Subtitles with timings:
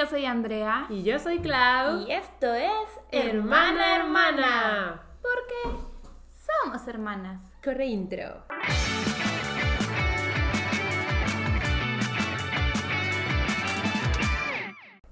[0.00, 0.86] Yo soy Andrea.
[0.88, 2.06] Y yo soy Clau.
[2.06, 5.02] Y esto es Hermana Hermana.
[5.20, 5.76] Porque
[6.64, 7.42] somos hermanas.
[7.62, 8.46] Corre intro.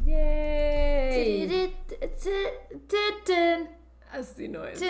[0.06, 1.76] Yay.
[4.10, 4.82] Así no es.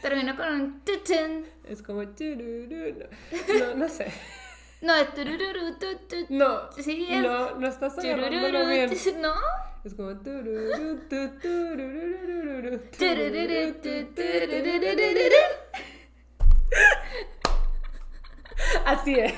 [0.00, 0.82] Termina con un.
[1.64, 2.02] Es como.
[2.02, 4.10] No, no sé.
[4.82, 6.16] No, es turururu, tu, tu.
[6.28, 6.70] No.
[6.72, 8.90] Sí, es No, no estás agarrándolo bien.
[9.20, 9.32] ¿No?
[9.84, 10.30] Es como tu,
[11.08, 12.80] Turururu.
[18.84, 19.32] Así es.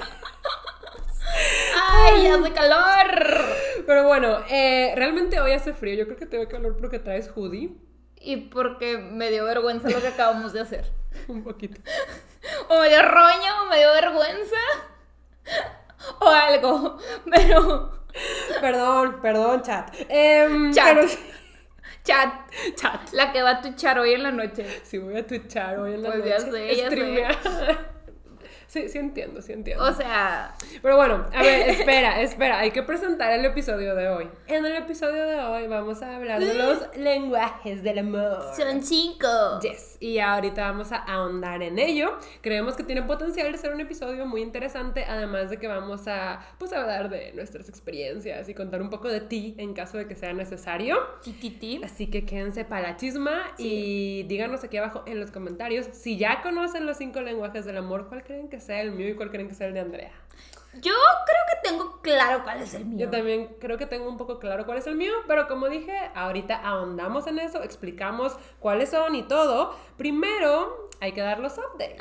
[1.90, 3.44] ¡Ay, hace calor!
[3.86, 5.94] Pero bueno, eh, realmente hoy hace frío.
[5.94, 7.76] Yo creo que te veo calor porque traes hoodie.
[8.16, 10.90] Y porque me dio vergüenza lo que acabamos de hacer.
[11.28, 11.80] Un poquito.
[12.68, 14.56] O me dio roño, o me dio vergüenza.
[16.20, 16.98] O algo.
[17.30, 17.92] Pero.
[18.60, 19.94] Perdón, perdón, chat.
[20.08, 20.94] Em, Chat.
[20.94, 21.08] pero-
[22.04, 22.32] Chat.
[22.74, 23.12] chat.
[23.12, 24.64] La que va a tuchar hoy en la noche.
[24.84, 26.30] Si voy a twitchar hoy en la Pues noche.
[26.30, 27.78] ya sé, ya sé.
[28.68, 29.82] Sí, sí entiendo, sí entiendo.
[29.82, 30.54] O sea.
[30.82, 34.28] Pero bueno, a ver, espera, espera, hay que presentar el episodio de hoy.
[34.46, 38.42] En el episodio de hoy vamos a hablar de los lenguajes del amor.
[38.54, 39.26] Son cinco.
[39.62, 42.18] Yes, y ahorita vamos a ahondar en ello.
[42.42, 46.40] Creemos que tiene potencial de ser un episodio muy interesante, además de que vamos a
[46.58, 50.14] pues hablar de nuestras experiencias y contar un poco de ti en caso de que
[50.14, 50.98] sea necesario.
[51.22, 51.80] Tititi.
[51.82, 56.42] Así que quédense para la chisma y díganos aquí abajo en los comentarios si ya
[56.42, 59.48] conocen los cinco lenguajes del amor, cuál creen que sea el mío y cuál creen
[59.48, 60.12] que sea el de Andrea.
[60.74, 63.06] Yo creo que tengo claro cuál es el mío.
[63.06, 65.98] Yo también creo que tengo un poco claro cuál es el mío, pero como dije,
[66.14, 69.74] ahorita ahondamos en eso, explicamos cuáles son y todo.
[69.96, 71.98] Primero hay que dar los updates.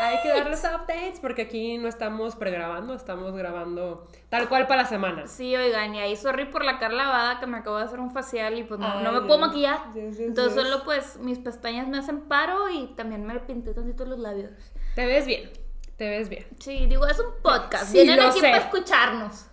[0.00, 4.82] Hay que dar los updates porque aquí no estamos pregrabando, estamos grabando tal cual para
[4.82, 5.26] la semana.
[5.26, 8.12] Sí, oigan, y ahí sorry por la cara lavada que me acabo de hacer un
[8.12, 9.92] facial y pues no, Ay, no me puedo maquillar.
[9.94, 10.62] Yes, yes, Entonces yes.
[10.62, 14.52] solo pues mis pestañas me hacen paro y también me pinté tantito los labios.
[14.94, 15.50] Te ves bien,
[15.96, 16.46] te ves bien.
[16.58, 17.86] Sí, digo, es un podcast.
[17.86, 18.50] Sí, Vienen aquí sé.
[18.50, 19.46] para escucharnos.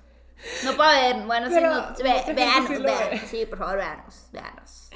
[0.65, 3.09] No para ver, bueno, sí, Pero no, mucha ve, veanos, sí veanos.
[3.11, 3.17] ve.
[3.27, 4.89] Sí, por favor, veanos, veanos.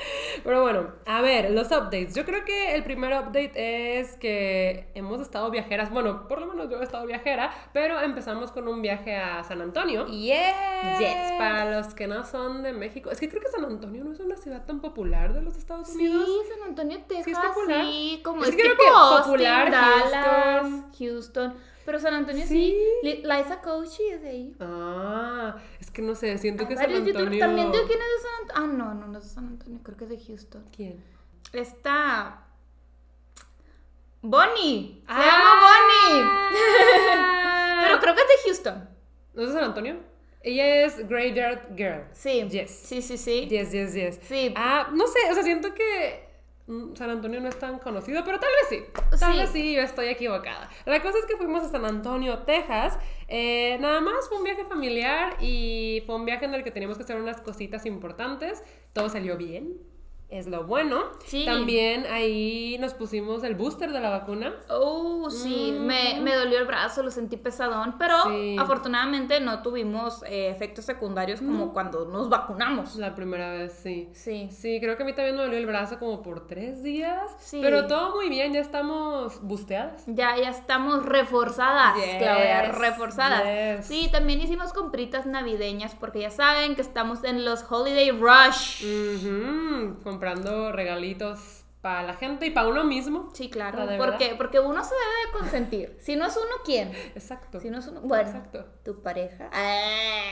[0.43, 2.13] Pero bueno, a ver, los updates.
[2.13, 5.89] Yo creo que el primer update es que hemos estado viajeras.
[5.89, 9.61] Bueno, por lo menos yo he estado viajera, pero empezamos con un viaje a San
[9.61, 10.05] Antonio.
[10.07, 10.99] Yes.
[10.99, 13.09] Yes, para los que no son de México.
[13.09, 15.87] Es que creo que San Antonio no es una ciudad tan popular de los Estados
[15.87, 16.29] Sí, Unidos.
[16.49, 17.25] San Antonio, Texas.
[17.25, 17.85] Sí, es popular.
[18.23, 20.67] como Es es, que creo que Austin, popular, Dallas,
[20.99, 21.55] Houston.
[21.87, 22.75] Pero San Antonio sí.
[22.75, 22.77] Sí.
[23.01, 24.55] Li- Liza Koshy es de ahí.
[24.59, 27.39] Ah, es que no sé, siento que San Antonio.
[27.39, 28.53] también digo quién es de San Antonio.
[28.55, 30.65] Ah, no, no, no es de San Antonio, creo que es de Houston.
[30.75, 31.01] ¿Quién?
[31.53, 32.43] Está.
[34.21, 35.01] Bonnie.
[35.05, 35.25] Se Ah.
[35.25, 36.23] llama Bonnie.
[37.87, 38.89] Pero creo que es de Houston.
[39.33, 39.95] ¿No es de San Antonio?
[40.41, 42.03] Ella es Graveyard Girl.
[42.11, 42.47] Sí.
[42.49, 42.69] Yes.
[42.71, 43.47] Sí, sí, sí.
[43.47, 44.19] Yes, yes, yes.
[44.23, 44.53] Sí.
[44.57, 46.26] Ah, no sé, o sea, siento que
[46.95, 48.91] San Antonio no es tan conocido, pero tal vez sí.
[49.19, 49.39] Tal Sí.
[49.39, 50.69] vez sí, yo estoy equivocada.
[50.85, 53.00] La cosa es que fuimos a San Antonio, Texas.
[53.29, 56.97] Eh, nada más fue un viaje familiar y fue un viaje en el que teníamos
[56.97, 58.61] que hacer unas cositas importantes.
[58.94, 59.77] Todo salió bien.
[60.29, 61.03] Es lo bueno.
[61.25, 61.45] Sí.
[61.45, 64.53] También ahí nos pusimos el booster de la vacuna.
[64.69, 68.57] Oh, sí, me, me dolió el brazo, lo sentí pesadón, pero Sí.
[68.59, 72.97] afortunadamente no tuvimos eh, efectos secundarios como cuando nos vacunamos.
[72.97, 74.09] La primera vez, sí.
[74.11, 74.49] Sí.
[74.51, 77.21] Sí, creo que a mí también me dolió el brazo como por tres días.
[77.39, 77.59] Sí.
[77.61, 80.03] Pero todo muy bien, ya estamos busteadas.
[80.07, 83.77] Ya, ya estamos reforzadas, Yes, Claudia, reforzadas.
[83.77, 83.85] yes.
[83.88, 88.83] Sí, también hicimos compritas navideñas porque ya saben que estamos en los Holiday Rush.
[90.17, 93.29] Comprando regalitos para la gente y para uno mismo.
[93.33, 93.78] Sí, claro.
[93.78, 94.17] La de ¿Por verdad.
[94.17, 94.35] qué?
[94.35, 95.97] Porque uno se debe de consentir.
[96.00, 96.91] Si no es uno, ¿quién?
[97.13, 97.59] Exacto.
[97.59, 98.66] Si no es uno, bueno, Exacto.
[98.83, 99.47] tu pareja.
[99.53, 100.23] Ah.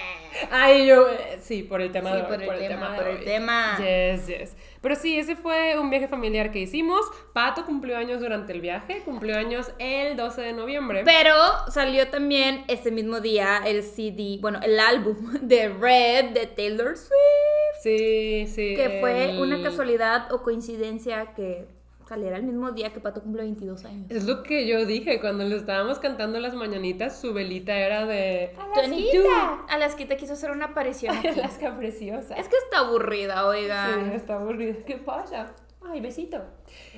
[0.49, 3.07] Ay, yo, eh, sí, por el tema Sí, de hoy, por el tema, de por
[3.07, 3.77] el tema.
[3.77, 4.57] Yes, yes.
[4.81, 7.05] Pero sí, ese fue un viaje familiar que hicimos.
[7.31, 11.03] Pato cumplió años durante el viaje, cumplió años el 12 de noviembre.
[11.05, 11.35] Pero
[11.69, 17.54] salió también ese mismo día el CD, bueno, el álbum de Red de Taylor Swift.
[17.85, 18.75] Sí, sí.
[18.75, 21.67] Que fue el- una casualidad o coincidencia que
[22.07, 24.11] saliera el mismo día que Pato cumple 22 años.
[24.11, 28.51] Es lo que yo dije cuando le estábamos cantando las mañanitas, su velita era de...
[28.59, 29.65] Alaskita.
[29.69, 31.27] Alaskita quiso hacer una aparición aquí.
[31.29, 32.35] Alaska preciosa.
[32.35, 34.09] Es que está aburrida, oigan.
[34.11, 34.75] Sí, está aburrida.
[34.85, 35.53] ¿Qué pasa?
[35.87, 36.41] Ay, besito.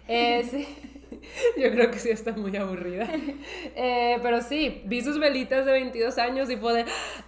[0.10, 0.68] Eh, sí.
[1.58, 3.08] Yo creo que sí está muy aburrida.
[3.80, 6.86] Eh, pero sí, vi sus velitas de 22 años y fue de.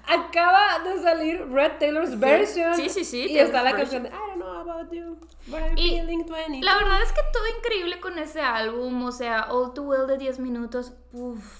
[0.08, 2.74] Acaba de salir Red Taylor's version.
[2.76, 4.04] Sí, sí, sí, Y Taylor's está la version.
[4.04, 5.18] canción de I don't know about you,
[5.48, 6.62] but I'm Y feeling 20.
[6.66, 10.18] La verdad es que todo increíble con ese álbum, o sea, All Too Well de
[10.18, 11.59] 10 minutos, uff,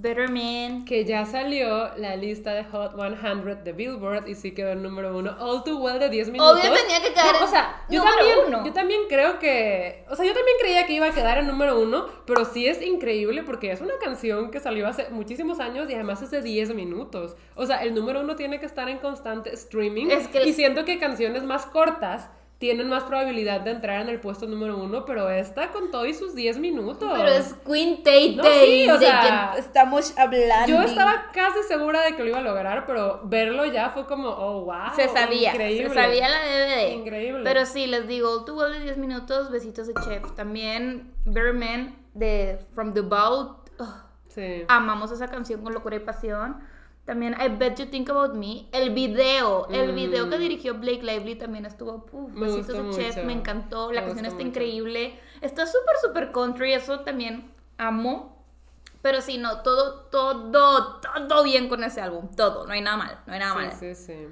[0.00, 0.84] Better Man.
[0.84, 5.16] Que ya salió la lista de Hot 100 de Billboard y sí quedó el número
[5.16, 5.36] uno.
[5.40, 6.52] All Too Well de 10 minutos.
[6.60, 8.64] Obvio tenía que quedar No, o sea, yo número también, uno.
[8.64, 10.04] yo también creo que.
[10.08, 12.80] O sea, yo también creía que iba a quedar en número uno, pero sí es
[12.80, 16.74] increíble porque es una canción que salió hace muchísimos años y además es de 10
[16.74, 17.36] minutos.
[17.56, 20.06] O sea, el número uno tiene que estar en constante streaming.
[20.10, 24.18] Es que- Y siento que canciones más cortas tienen más probabilidad de entrar en el
[24.20, 27.08] puesto número uno, pero esta con todo y sus 10 minutos.
[27.16, 30.66] Pero es Queen Tay No, sí, o sea, estamos hablando.
[30.66, 34.28] Yo estaba casi segura de que lo iba a lograr, pero verlo ya fue como,
[34.28, 34.90] oh, wow.
[34.96, 35.88] Se sabía, Increíble.
[35.88, 36.92] se sabía la DVD.
[36.94, 37.40] Increíble.
[37.44, 40.34] Pero sí, les digo, Well de 10 minutos, besitos de chef.
[40.34, 43.70] También Better Man de From the Vault.
[43.78, 43.94] ugh,
[44.26, 44.64] Sí.
[44.68, 46.58] amamos esa canción con locura y pasión.
[47.08, 48.66] También I Bet You Think About Me.
[48.70, 49.94] El video, el Mm.
[49.94, 53.90] video que dirigió Blake Lively también estuvo, uf, Me besitos de chef, me encantó.
[53.90, 54.48] La Me canción está mucho.
[54.48, 55.18] increíble.
[55.40, 58.36] Está súper, súper country, eso también amo.
[59.00, 62.28] Pero sí, no, todo, todo, todo bien con ese álbum.
[62.36, 63.72] Todo, no hay nada mal, no hay nada mal.
[63.72, 64.26] Sí, sí, sí.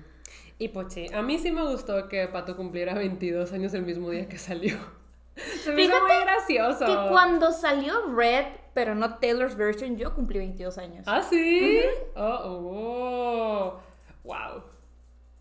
[0.58, 4.28] Y Pochi, a mí sí me gustó que Pato cumpliera 22 años el mismo día
[4.28, 4.76] que salió.
[5.64, 6.84] Se me hizo Fíjate muy gracioso.
[6.84, 8.44] Que cuando salió Red,
[8.76, 11.05] pero no Taylor's version, yo cumplí 22 años.
[11.06, 11.81] ¿Ah, sí?
[12.14, 13.81] Oh, oh.
[14.23, 14.64] Wow.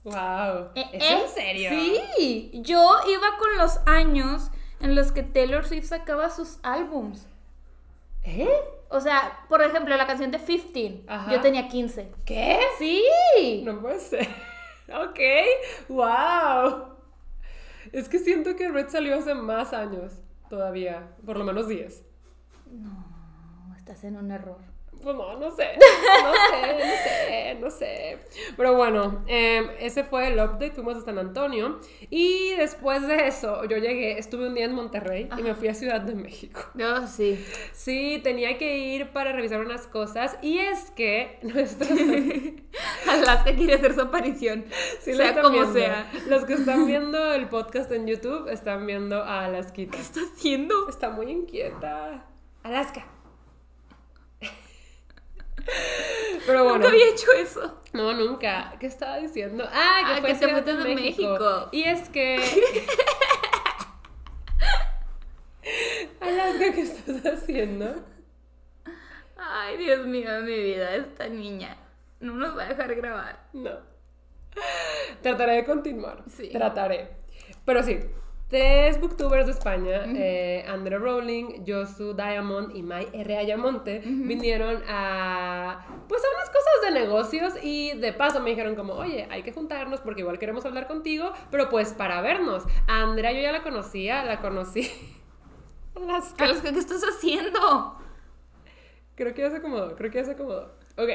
[0.06, 0.70] Wow.
[0.74, 1.70] Eh, ¿Es eh, en serio?
[1.70, 7.28] Sí, yo iba con los años en los que Taylor Swift sacaba sus álbums.
[8.24, 8.48] ¿Eh?
[8.88, 11.30] O sea, por ejemplo, la canción de 15, Ajá.
[11.30, 12.14] yo tenía 15.
[12.24, 12.58] ¿Qué?
[12.80, 13.64] Sí.
[13.66, 14.28] No puede ser.
[14.88, 15.20] Ok.
[15.90, 16.96] Wow.
[17.92, 20.14] Es que siento que Red salió hace más años
[20.50, 21.10] todavía.
[21.26, 22.04] Por lo menos 10.
[22.72, 23.05] No,
[23.86, 24.58] estás en un error.
[25.04, 25.68] Pues no, no sé.
[25.78, 28.18] No sé, no sé, no sé.
[28.58, 30.72] Pero bueno, eh, ese fue el update.
[30.72, 31.80] Fuimos a San Antonio.
[32.10, 35.76] Y después de eso, yo llegué, estuve un día en Monterrey y me fui a
[35.76, 36.62] Ciudad de México.
[36.74, 37.40] Yo sí.
[37.74, 40.36] Sí, tenía que ir para revisar unas cosas.
[40.42, 41.88] Y es que nuestros.
[43.08, 44.66] Alaska quiere hacer su aparición.
[45.02, 45.74] Sí, sea como viendo.
[45.74, 46.12] sea.
[46.28, 49.92] Los que están viendo el podcast en YouTube están viendo a Alaskita.
[49.92, 50.90] ¿Qué está haciendo?
[50.90, 52.26] Está muy inquieta.
[52.64, 53.06] Alaska.
[56.46, 56.78] Pero bueno.
[56.78, 57.82] Nunca había hecho eso.
[57.94, 58.76] No, nunca.
[58.80, 59.68] ¿Qué estaba diciendo?
[59.72, 61.70] Ah, que Ah, fue que Ciudad fuiste de México.
[61.72, 62.36] Y es que.
[66.22, 67.96] Alaska, ¿qué estás haciendo?
[69.38, 71.78] Ay, Dios mío mi vida, esta niña.
[72.20, 73.48] No nos va a dejar grabar.
[73.54, 73.72] No.
[75.22, 76.24] Trataré de continuar.
[76.30, 76.50] Sí.
[76.50, 77.12] Trataré.
[77.66, 78.00] Pero sí.
[78.48, 83.38] Tres booktubers de España, eh, Andrea Rowling, Josu Diamond y Mai R.
[83.38, 88.94] Ayamonte, vinieron a, pues a unas cosas de negocios y de paso me dijeron como,
[88.94, 92.64] oye, hay que juntarnos porque igual queremos hablar contigo, pero pues para vernos.
[92.88, 94.92] A Andrea yo ya la conocía, la conocí.
[95.96, 97.98] Las Alaska, ¿qué estás haciendo?
[99.16, 100.76] Creo que ya se acomodó, creo que ya se acomodó.
[100.98, 101.10] Ok.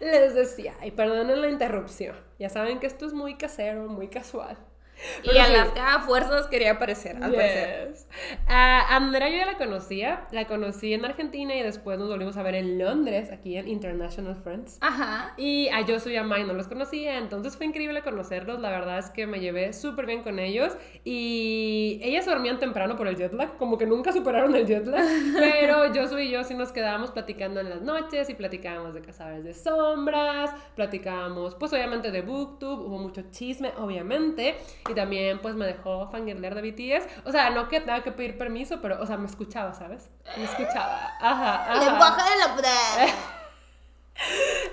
[0.00, 4.58] Les decía, y perdonen la interrupción, ya saben que esto es muy casero, muy casual.
[5.22, 5.52] Y Pero sí.
[5.52, 7.88] Alaska a fuerzas quería aparecer, al parecer.
[7.88, 8.06] Yes.
[8.46, 12.42] A Andrea yo ya la conocía, la conocí en Argentina y después nos volvimos a
[12.42, 14.78] ver en Londres, aquí en International Friends.
[14.80, 15.34] Ajá.
[15.36, 18.60] Y a Josu y a Mai no los conocía, entonces fue increíble conocerlos.
[18.60, 20.76] La verdad es que me llevé súper bien con ellos.
[21.04, 25.04] Y ellas dormían temprano por el jet lag, como que nunca superaron el jet lag.
[25.38, 29.44] Pero Josu y yo sí nos quedábamos platicando en las noches y platicábamos de Cazadores
[29.44, 34.56] de Sombras, platicábamos, pues obviamente de Booktube, hubo mucho chisme, obviamente.
[34.88, 37.26] Y también, pues me dejó fangirlear de BTS.
[37.26, 40.10] O sea, no que tenga que pedir permiso, pero, o sea, me escuchaba, ¿sabes?
[40.36, 41.12] Me escuchaba.
[41.20, 41.84] Ajá, ajá.
[41.84, 43.14] Lenguaje de la prueba.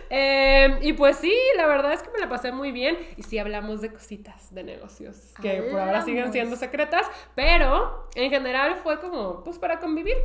[0.10, 2.98] Eh, y pues sí, la verdad es que me la pasé muy bien.
[3.18, 7.06] Y sí hablamos de cositas de negocios que por ahora siguen siendo secretas,
[7.36, 10.16] pero en general fue como, pues para convivir.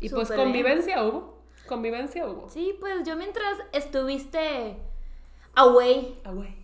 [0.00, 0.40] Y pues bien.
[0.40, 1.38] convivencia hubo.
[1.66, 2.48] Convivencia hubo.
[2.48, 4.76] Sí, pues yo mientras estuviste
[5.54, 6.54] away, Ah, güey.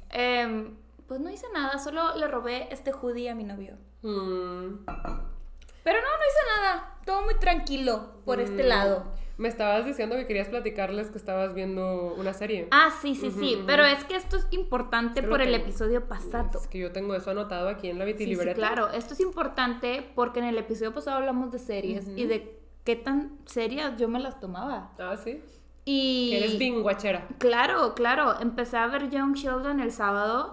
[1.11, 3.73] Pues no hice nada, solo le robé este hoodie a mi novio.
[4.02, 6.99] Mm, Pero no, no hice nada.
[7.05, 8.67] Todo muy tranquilo por este mm.
[8.69, 9.05] lado.
[9.37, 12.69] Me estabas diciendo que querías platicarles que estabas viendo una serie.
[12.71, 13.61] Ah, sí, sí, sí.
[13.67, 16.61] Pero es que esto es importante por el episodio pasado.
[16.61, 18.55] Es que yo tengo eso anotado aquí en la Sí, sí, vitilibreta.
[18.55, 18.90] claro.
[18.90, 23.37] Esto es importante porque en el episodio pasado hablamos de series y de qué tan
[23.47, 24.93] serias yo me las tomaba.
[25.00, 25.43] Ah, sí.
[25.85, 26.31] Y...
[26.31, 27.26] Que eres binguachera.
[27.38, 28.38] Claro, claro.
[28.40, 30.52] Empecé a ver Young Sheldon el sábado.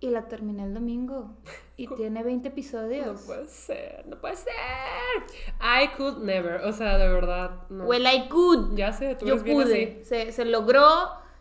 [0.00, 1.36] Y la terminé el domingo.
[1.76, 3.20] Y tiene 20 No episodios.
[3.22, 4.52] puede ser, no puede ser.
[5.60, 7.84] I could never, o sea, de verdad, no.
[7.84, 8.76] Well, I could.
[8.76, 9.98] ya sé, tú Yo eres bien pude.
[10.00, 10.04] así.
[10.04, 10.86] Se, se logró.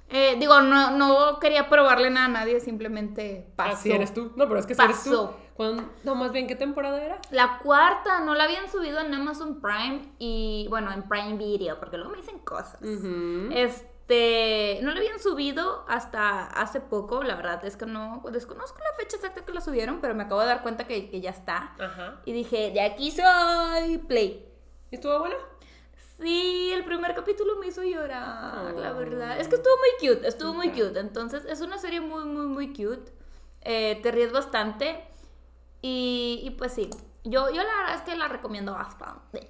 [0.10, 3.74] Eh, digo, no, no quería probarle nada a nadie, simplemente pasó.
[3.74, 4.34] Así eres tú.
[4.36, 5.10] No, pero es que si eres tú.
[5.10, 5.38] Pasó.
[5.56, 7.18] ¿Cuándo- No, más bien, ¿qué temporada era?
[7.32, 11.98] La cuarta no la habían subido en Amazon Prime y, bueno, en Prime Video, porque
[11.98, 12.80] luego me dicen cosas.
[12.84, 13.50] Ujú.
[13.52, 18.96] Este, no la habían subido hasta hace poco, la verdad es que no, desconozco la
[18.98, 21.74] fecha exacta que la subieron, pero me acabo de dar cuenta que, que ya está.
[21.80, 22.22] Ajá.
[22.26, 24.48] Y dije, de aquí soy, play.
[24.92, 25.36] ¿Y estuvo buena?
[26.20, 28.96] Sí, el primer capítulo me hizo llorar, la Oh.
[28.96, 29.40] verdad.
[29.40, 31.00] Es que estuvo muy cute, estuvo muy cute.
[31.00, 33.12] Entonces, es una serie muy, muy, muy cute.
[33.62, 35.04] Eh, te ríes bastante.
[35.82, 36.90] Y, y pues sí,
[37.24, 39.50] yo, yo la verdad es que la recomiendo bastante.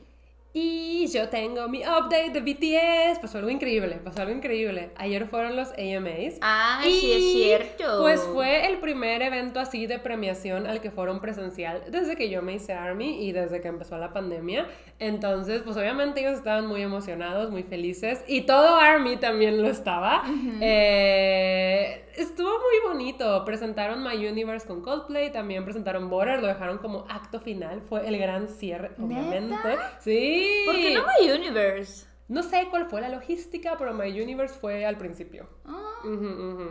[0.57, 3.19] Y yo tengo mi update de BTS.
[3.19, 4.91] Pasó algo increíble, pasó algo increíble.
[4.95, 6.35] Ayer fueron los AMAs.
[6.39, 8.01] Ay, sí es Y, cierto.
[8.01, 12.41] Pues fue el primer evento así de premiación al que fueron presencial desde que yo
[12.41, 14.65] me hice ARMY y desde que empezó la pandemia.
[14.97, 20.23] Entonces, pues obviamente ellos estaban muy emocionados, muy felices y todo ARMY también lo estaba.
[20.61, 23.43] Eh, estuvo muy bonito.
[23.43, 27.81] Presentaron My Universe con Coldplay, también presentaron Border, lo dejaron como acto final.
[27.81, 29.55] Fue el gran cierre, obviamente.
[29.99, 30.63] Sí.
[30.65, 32.07] ¿Por qué no My Universe?
[32.27, 35.47] No sé cuál fue la logística, pero My Universe fue al principio.
[35.65, 35.81] Ah.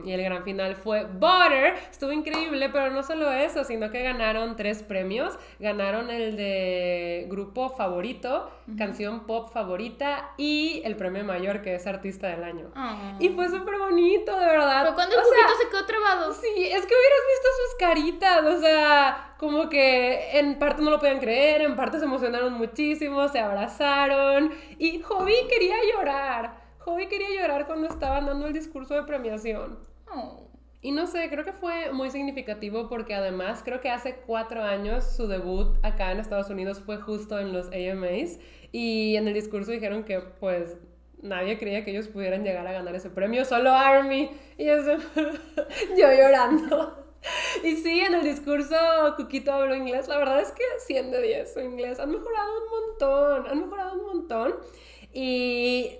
[0.04, 1.74] Y el gran final fue Butter.
[1.90, 5.38] Estuvo increíble, pero no solo eso, sino que ganaron tres premios.
[5.60, 12.28] Ganaron el de grupo favorito, canción pop favorita y el premio mayor, que es artista
[12.28, 12.70] del año.
[12.74, 13.16] ah.
[13.20, 14.82] Y fue súper bonito, de verdad.
[14.82, 16.32] Pero cuando el O sea, se quedó trabado.
[16.32, 20.98] Sí, es que hubieras visto sus caritas, o sea, como que en parte no lo
[20.98, 26.62] podían creer, en parte se emocionaron muchísimo, se abrazaron y Hobby quería llorar.
[26.78, 29.78] Hobby quería llorar cuando estaban dando el discurso de premiación.
[30.12, 30.48] Oh.
[30.82, 35.04] Y no sé, creo que fue muy significativo porque además creo que hace cuatro años
[35.16, 38.38] su debut acá en Estados Unidos fue justo en los AMAs
[38.70, 40.76] y en el discurso dijeron que pues
[41.22, 44.30] nadie creía que ellos pudieran llegar a ganar ese premio, solo Army.
[44.58, 44.96] Y eso,
[45.96, 47.03] yo llorando.
[47.62, 48.76] Y sí, en el discurso
[49.16, 50.08] Cuquito habló inglés.
[50.08, 52.00] La verdad es que 100 de 10 su inglés.
[52.00, 54.54] Han mejorado un montón, han mejorado un montón.
[55.12, 55.96] Y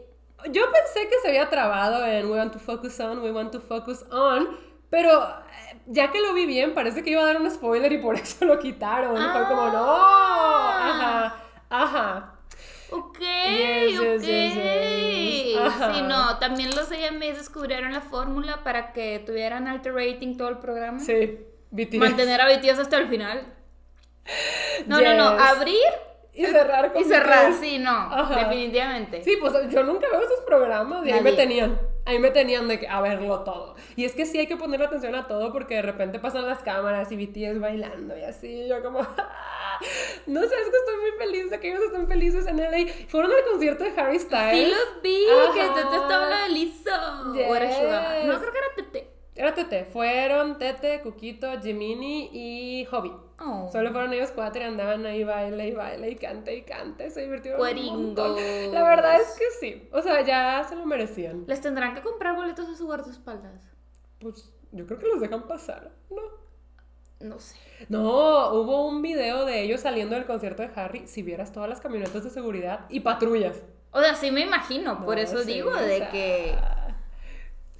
[0.51, 3.61] yo pensé que se había trabado en We want to focus on, we want to
[3.61, 4.57] focus on.
[4.91, 7.99] Pero eh, ya que lo vi bien, parece que iba a dar un spoiler y
[7.99, 9.17] por eso lo quitaron.
[9.17, 9.85] Fue como, no.
[9.87, 10.91] Ah.
[10.91, 11.37] Ajá,
[11.71, 12.34] ajá.
[12.91, 14.23] Ok, Yes, ok.
[14.23, 15.57] yes, yes.
[15.59, 15.95] Ajá.
[15.95, 20.59] Sí, no, también los AMAs descubrieron la fórmula para que tuvieran alto rating todo el
[20.59, 20.99] programa.
[21.01, 21.39] Sí,
[21.71, 21.99] BTS.
[21.99, 23.55] Mantener a BTS hasta el final.
[24.87, 25.77] No, no, no, abrir
[26.33, 29.23] Y cerrar con y cerrar, sí, no, definitivamente.
[29.23, 31.79] Sí, pues yo nunca veo esos programas y ahí me Nadie.
[32.05, 32.09] Tenían.
[32.15, 33.77] Ahí me tenían de que a verlo todo.
[33.97, 36.61] Y es que sí hay que poner atención a todo porque de repente pasan las
[36.61, 38.69] cámaras y BTS bailando y así.
[38.69, 39.01] Yo como...
[40.27, 42.93] No sé, es que estoy muy feliz de que ellos estén felices en LA.
[43.09, 44.69] Fueron al concierto de Harry Styles.
[44.69, 46.91] Sí los vi, que estaba la de Lizzo.
[47.49, 48.21] O era Suga.
[48.21, 48.27] Yes.
[48.27, 49.14] No, creo que era Tete.
[49.35, 49.85] Era Tete.
[49.87, 53.13] Fueron Tete, Cuquito, Jimini y Hobby.
[53.41, 53.69] Oh.
[53.73, 57.11] Solo fueron ellos cuatro y andaban ahí baile y baile y cante y cante.
[57.11, 58.15] Se divirtieron un.
[58.15, 59.89] La verdad es que sí.
[59.93, 61.45] O sea, ya se lo merecían.
[61.47, 63.69] Les tendrán que comprar boletos a su guardaespaldas.
[64.21, 66.23] Pues yo creo que los dejan pasar, ¿no?
[67.21, 67.57] No sé.
[67.89, 71.07] No, hubo un video de ellos saliendo del concierto de Harry.
[71.07, 73.63] Si vieras todas las camionetas de seguridad y patrullas.
[73.91, 76.57] O sea, sí me imagino, por eso sí, digo o de que...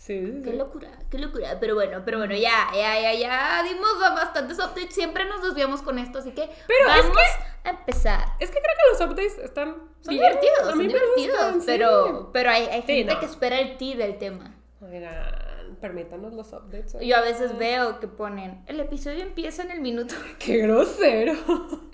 [0.05, 1.57] Sí, sí, Qué locura, qué locura.
[1.59, 4.95] Pero bueno, pero bueno, ya, ya, ya, ya dimos bastantes updates.
[4.95, 7.17] Siempre nos desviamos con esto, así que Pero es vamos
[7.65, 8.25] a empezar.
[8.39, 12.51] Es que creo que los updates están Son bien, divertidos, son divertidos, gustan, pero, pero
[12.51, 13.21] hay, hay gente no.
[13.21, 14.55] que espera el ti del tema.
[14.83, 16.99] Oigan, permítanos los updates.
[17.01, 20.15] Yo a veces veo que ponen, el episodio empieza en el minuto.
[20.39, 21.33] ¡Qué grosero!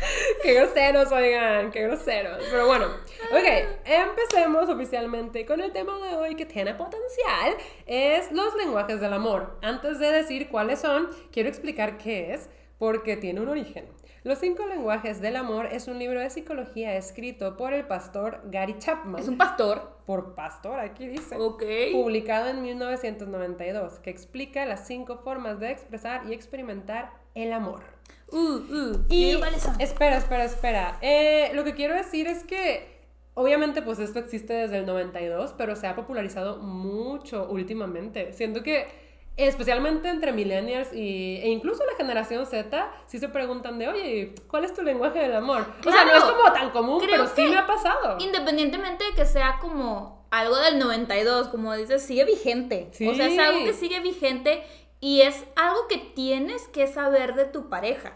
[0.42, 1.70] ¡Qué groseros, oigan!
[1.70, 2.42] ¡Qué groseros!
[2.50, 7.56] Pero bueno, ok, empecemos oficialmente con el tema de hoy que tiene potencial.
[7.86, 9.58] Es los lenguajes del amor.
[9.62, 12.48] Antes de decir cuáles son, quiero explicar qué es,
[12.78, 13.86] porque tiene un origen.
[14.24, 18.76] Los cinco lenguajes del amor es un libro de psicología escrito por el pastor Gary
[18.78, 19.20] Chapman.
[19.20, 19.94] Es un pastor.
[20.04, 21.62] Por pastor, aquí dice Ok.
[21.92, 27.95] publicado en 1992, que explica las cinco formas de expresar y experimentar el amor.
[28.32, 29.04] Uh, uh.
[29.08, 29.80] Y ¿Qué cuáles son?
[29.80, 30.98] espera, espera, espera.
[31.00, 32.96] Eh, lo que quiero decir es que
[33.34, 38.32] obviamente pues esto existe desde el 92, pero se ha popularizado mucho últimamente.
[38.32, 38.88] Siento que
[39.36, 44.64] especialmente entre millennials y, e incluso la generación Z, sí se preguntan de, oye, ¿cuál
[44.64, 45.66] es tu lenguaje del amor?
[45.86, 48.16] O sea, no es como tan común, pero sí me ha pasado.
[48.18, 52.88] Independientemente de que sea como algo del 92, como dices, sigue vigente.
[52.92, 53.06] Sí.
[53.06, 54.62] O sea, es algo que sigue vigente
[55.00, 58.14] y es algo que tienes que saber de tu pareja.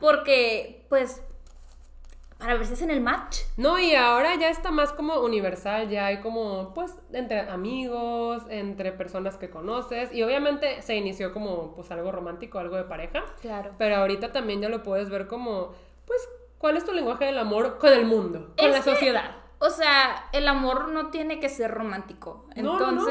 [0.00, 1.22] Porque, pues,
[2.38, 3.38] para ver si hacen el match.
[3.56, 8.92] No, y ahora ya está más como universal, ya hay como, pues, entre amigos, entre
[8.92, 13.24] personas que conoces, y obviamente se inició como, pues, algo romántico, algo de pareja.
[13.40, 13.72] Claro.
[13.78, 15.72] Pero ahorita también ya lo puedes ver como,
[16.06, 16.28] pues,
[16.58, 19.36] ¿cuál es tu lenguaje del amor con el mundo, con Es la que- sociedad?
[19.58, 22.44] O sea, el amor no tiene que ser romántico.
[22.56, 23.08] No, no.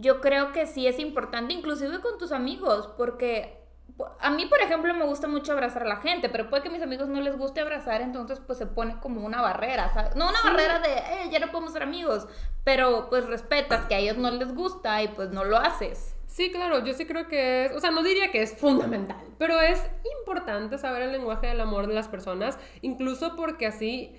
[0.00, 3.58] Yo creo que sí es importante, inclusive con tus amigos, porque
[3.96, 6.68] po- a mí, por ejemplo, me gusta mucho abrazar a la gente, pero puede que
[6.68, 10.14] a mis amigos no les guste abrazar, entonces pues se pone como una barrera, ¿sabes?
[10.14, 10.46] No una Sí.
[10.48, 12.28] barrera de, eh, ya no podemos ser amigos,
[12.62, 16.14] pero pues respetas que a ellos no les gusta y pues no lo haces.
[16.28, 19.60] Sí, claro, yo sí creo que es, o sea, no diría que es fundamental, pero
[19.60, 19.82] es
[20.20, 24.14] importante saber el lenguaje del amor de las personas, incluso porque así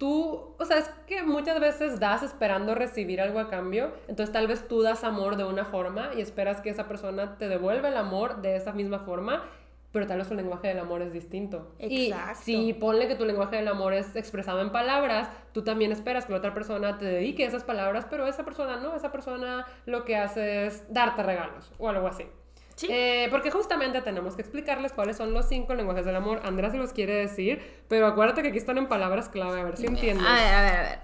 [0.00, 4.46] tú, o sea, es que muchas veces das esperando recibir algo a cambio, entonces tal
[4.46, 7.98] vez tú das amor de una forma y esperas que esa persona te devuelva el
[7.98, 9.44] amor de esa misma forma.
[9.92, 11.74] Pero tal vez tu lenguaje del amor es distinto.
[11.80, 12.38] Exacto.
[12.46, 16.26] Y si ponle que tu lenguaje del amor es expresado en palabras, tú también esperas
[16.26, 20.04] que la otra persona te dedique esas palabras, pero esa persona no, esa persona lo
[20.04, 22.24] que hace es darte regalos o algo así.
[22.80, 22.88] Sí.
[22.90, 26.40] Eh, porque justamente tenemos que explicarles cuáles son los cinco lenguajes del amor.
[26.44, 29.76] Andrea se los quiere decir, pero acuérdate que aquí están en palabras clave, a ver
[29.76, 30.26] si entiendes.
[30.26, 30.98] A ver, a ver, a ver.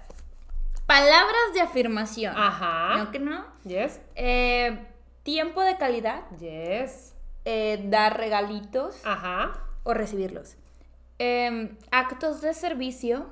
[0.87, 2.33] Palabras de afirmación.
[2.35, 2.97] Ajá.
[2.97, 3.45] ¿No que no?
[3.63, 4.87] Yes, Eh,
[5.23, 6.23] tiempo de calidad.
[6.39, 7.13] yes.
[7.45, 9.53] eh, dar regalitos Ajá.
[9.83, 10.55] o recibirlos.
[11.19, 13.27] Em, actos de servicio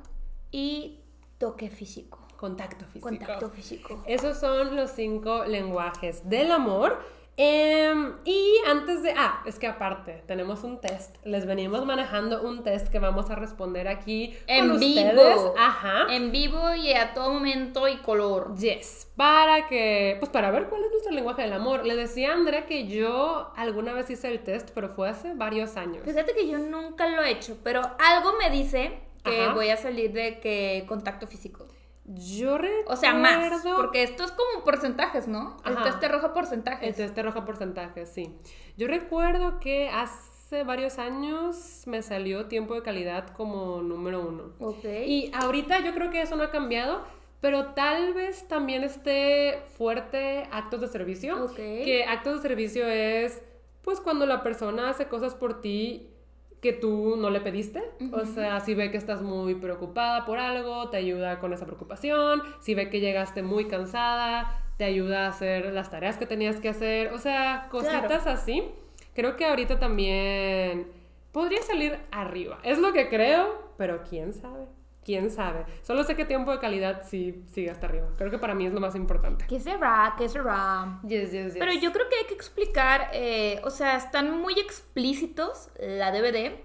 [0.51, 0.99] y
[1.39, 2.19] toque físico.
[2.37, 3.09] Contacto físico.
[3.09, 4.03] Contacto físico.
[4.05, 7.01] Esos son los cinco lenguajes del amor.
[7.37, 9.13] Em, y antes de...
[9.17, 11.17] Ah, es que aparte, tenemos un test.
[11.25, 15.01] Les venimos manejando un test que vamos a responder aquí En con vivo.
[15.01, 15.41] ustedes.
[15.57, 16.07] Ajá.
[16.09, 18.55] En vivo y a todo momento y color.
[18.57, 21.85] Yes, para que, pues para ver cuál es nuestro lenguaje del amor.
[21.85, 25.75] Le decía a Andrea que yo alguna vez hice el test, pero fue hace varios
[25.75, 26.03] años.
[26.05, 29.53] Fíjate que yo nunca lo he hecho, pero algo me dice que Ajá.
[29.53, 31.67] voy a salir de que contacto físico.
[32.05, 32.91] Yo recuerdo...
[32.91, 33.63] O sea, más.
[33.75, 35.57] Porque esto es como porcentajes, ¿no?
[35.65, 36.87] El test te arroja porcentajes.
[36.87, 38.35] El test te arroja porcentajes, sí.
[38.77, 44.53] Yo recuerdo que hace varios años me salió tiempo de calidad como número uno.
[44.59, 44.85] Ok.
[44.85, 47.03] Y ahorita yo creo que eso no ha cambiado,
[47.41, 51.45] pero tal vez también esté fuerte actos de servicio.
[51.45, 51.55] Ok.
[51.55, 53.41] Que actos de servicio es,
[53.81, 56.11] pues, cuando la persona hace cosas por ti
[56.65, 57.83] que tú no le pediste.
[58.11, 62.41] O sea, si ve que estás muy preocupada por algo, te ayuda con esa preocupación.
[62.59, 66.69] Si ve que llegaste muy cansada, te ayuda a hacer las tareas que tenías que
[66.69, 67.13] hacer.
[67.13, 68.63] O sea, cositas así.
[69.13, 70.87] Creo que ahorita también
[71.31, 72.57] podría salir arriba.
[72.63, 74.65] Es lo que creo, pero quién sabe.
[75.05, 75.65] ¿Quién sabe?
[75.83, 78.07] Solo sé que tiempo de calidad sí sigue hasta arriba.
[78.17, 79.45] Creo que para mí es lo más importante.
[79.47, 80.15] ¿Qué será?
[80.17, 80.99] ¿Qué será?
[81.07, 81.55] Yes, yes, yes.
[81.59, 86.55] Pero yo creo que hay que explicar, eh, o sea, están muy explícitos la DVD,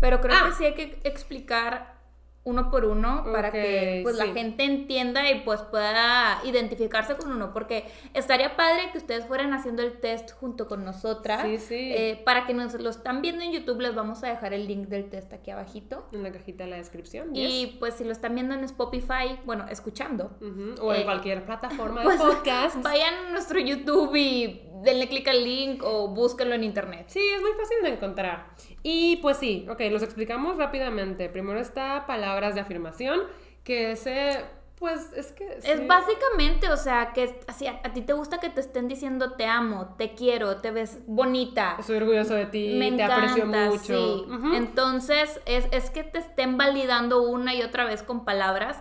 [0.00, 0.46] pero creo Ah.
[0.48, 1.97] que sí hay que explicar
[2.44, 4.26] uno por uno para que pues sí.
[4.26, 9.52] la gente entienda y pues pueda identificarse con uno, porque estaría padre que ustedes fueran
[9.52, 11.42] haciendo el test junto con nosotras.
[11.42, 11.74] Sí, sí.
[11.74, 14.88] Eh, para que nos lo están viendo en YouTube, les vamos a dejar el link
[14.88, 16.08] del test aquí abajito.
[16.12, 17.34] En la cajita de la descripción.
[17.34, 20.36] Y pues si lo están viendo en Spotify, bueno, escuchando,
[20.80, 22.82] O en eh, cualquier plataforma de pues podcast.
[22.82, 27.06] vayan a nuestro YouTube y denle clic al link o búsquenlo en internet.
[27.08, 28.48] Sí, es muy fácil de encontrar.
[28.82, 31.28] Y pues sí, ok, los explicamos rápidamente.
[31.28, 33.20] Primero está palabras de afirmación,
[33.64, 34.44] que ese,
[34.76, 35.60] pues es que...
[35.60, 35.70] sí.
[35.70, 39.32] Es básicamente, o sea, que así, a, a ti te gusta que te estén diciendo
[39.32, 41.76] te amo, te quiero, te ves bonita.
[41.78, 44.26] Estoy orgulloso de ti, Me te encanta, aprecio mucho.
[44.26, 44.26] sí.
[44.54, 48.80] Entonces, es, es que te estén validando una y otra vez con palabras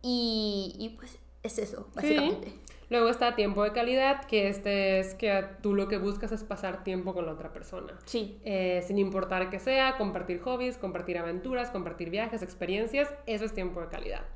[0.00, 2.48] y, y pues es eso, básicamente.
[2.48, 2.60] Sí.
[2.92, 6.84] Luego está tiempo de calidad, que este es que tú lo que buscas es pasar
[6.84, 7.94] tiempo con la otra persona.
[8.04, 8.38] Sí.
[8.44, 13.80] Eh, sin importar que sea, compartir hobbies, compartir aventuras, compartir viajes, experiencias, eso es tiempo
[13.80, 14.26] de calidad.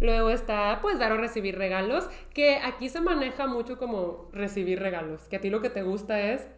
[0.00, 5.28] Luego está, pues, dar o recibir regalos, que aquí se maneja mucho como recibir regalos,
[5.28, 6.48] que a ti lo que te gusta es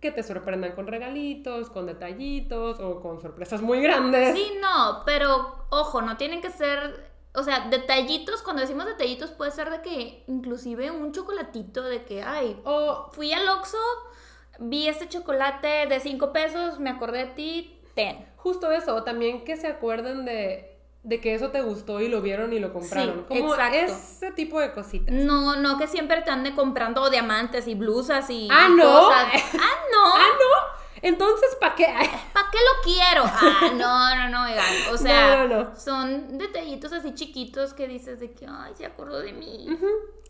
[0.00, 4.36] que te sorprendan con regalitos, con detallitos o con sorpresas muy grandes.
[4.36, 7.07] Sí, no, pero ojo, no tienen que ser,
[7.38, 12.22] o sea, detallitos, cuando decimos detallitos puede ser de que inclusive un chocolatito de que,
[12.22, 13.78] ay, O fui al Oxxo,
[14.58, 18.26] vi este chocolate de 5 pesos, me acordé de ti, ten.
[18.36, 22.52] justo eso, también que se acuerden de, de que eso te gustó y lo vieron
[22.52, 23.20] y lo compraron.
[23.20, 23.76] Sí, como exacto.
[23.78, 25.14] ese tipo de cositas.
[25.14, 28.84] No, no que siempre te ande comprando diamantes y blusas y, Ah, y ¿no?
[28.84, 29.26] cosas.
[29.54, 30.14] Ah, no.
[30.14, 30.77] Ah, no.
[31.02, 31.84] Entonces, ¿para qué?
[32.32, 33.22] ¿Para qué lo quiero?
[33.24, 34.64] Ah, no, no, no, oigan.
[34.92, 35.76] O sea, No, no, no.
[35.76, 39.66] son detallitos así chiquitos que dices de que, ay, se acordó de mí.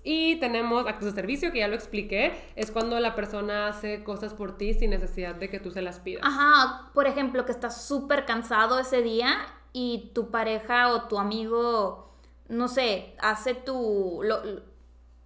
[0.04, 2.32] Y tenemos actos de servicio, que ya lo expliqué.
[2.56, 5.98] Es cuando la persona hace cosas por ti sin necesidad de que tú se las
[5.98, 6.22] pidas.
[6.24, 9.36] Ajá, por ejemplo, que estás súper cansado ese día
[9.72, 12.14] y tu pareja o tu amigo,
[12.48, 14.20] no sé, hace tu...
[14.22, 14.42] lo-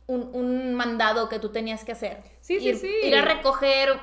[0.09, 2.18] un, un mandado que tú tenías que hacer.
[2.40, 2.90] Sí, sí, sí.
[3.05, 3.98] Ir a recoger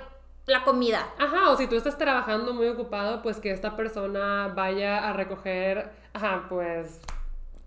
[0.50, 1.08] la comida.
[1.18, 5.92] Ajá, o si tú estás trabajando muy ocupado, pues que esta persona vaya a recoger,
[6.14, 7.00] ajá, pues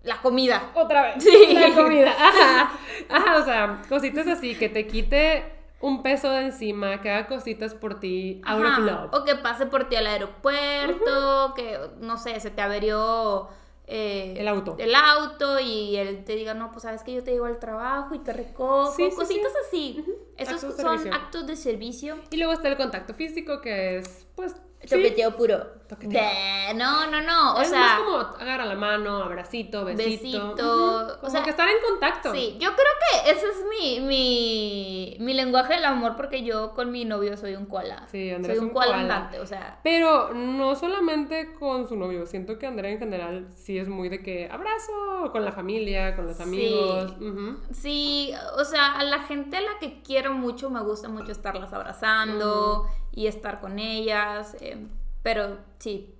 [0.02, 0.70] La comida.
[0.74, 1.54] otra vez Sí.
[1.54, 2.12] la comida.
[2.18, 2.72] Ajá.
[3.08, 5.44] Ajá, o sea, cositas así que te quite
[5.80, 9.10] un peso de encima, que haga cositas por ti out of love.
[9.14, 13.48] O que pase por ti al aeropuerto, que no sé, se te averió
[13.94, 14.76] eh, El auto.
[14.78, 18.14] El auto y él te diga, no, pues sabes que yo te llevo al trabajo
[18.14, 18.90] y te recojo.
[18.92, 20.04] Sí, sí, cositas así.
[20.38, 21.14] Esos Actos son servicio.
[21.14, 22.16] actos de servicio.
[22.30, 24.88] Y luego está el contacto físico, que es, pues, sí.
[24.88, 25.82] Toqueteo puro.
[25.88, 26.22] Toqueteo.
[26.22, 27.54] De- no, no, no.
[27.56, 30.22] O es sea, más como agarra la mano, abracito, besito.
[30.22, 32.32] Besito, Ujú, o Como sea, que estar en contacto.
[32.32, 36.90] Sí, yo creo que ese es mi, mi, mi lenguaje del amor porque yo con
[36.90, 38.06] mi novio soy un koala.
[38.10, 39.02] Sí, Andrea soy un un koala koala.
[39.16, 43.78] andante, o sea, Pero no solamente con su novio, siento que Andrea en general sí
[43.78, 46.42] es muy de que abrazo con la familia, con los Sí.
[46.42, 47.12] amigos.
[47.20, 47.58] ujú.
[47.72, 51.72] sí, o sea, a la gente a la que quiero mucho me gusta mucho estarlas
[51.72, 54.76] abrazando y estar con ellas, eh,
[55.22, 56.14] pero sí.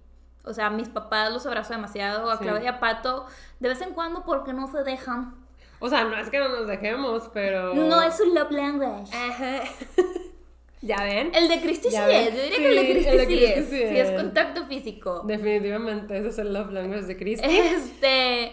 [0.45, 2.45] O sea, mis papás los abrazo demasiado, a Sí.
[2.45, 3.27] Claudia Pato,
[3.61, 5.35] de vez en cuando porque no se dejan.
[5.79, 7.75] O sea, no es que no nos dejemos, pero...
[7.75, 9.11] No es su love language.
[9.17, 9.63] Ajá.
[10.85, 11.31] ¿Ya ven?
[11.33, 12.29] El de Cristi sí ven.
[12.29, 13.65] es, yo diría Sí, que el de Cristi sí, es.
[13.69, 14.11] sí Sí, es.
[14.21, 15.23] contacto físico.
[15.25, 17.47] Definitivamente, ese es el love language de Cristi.
[17.49, 18.53] Este.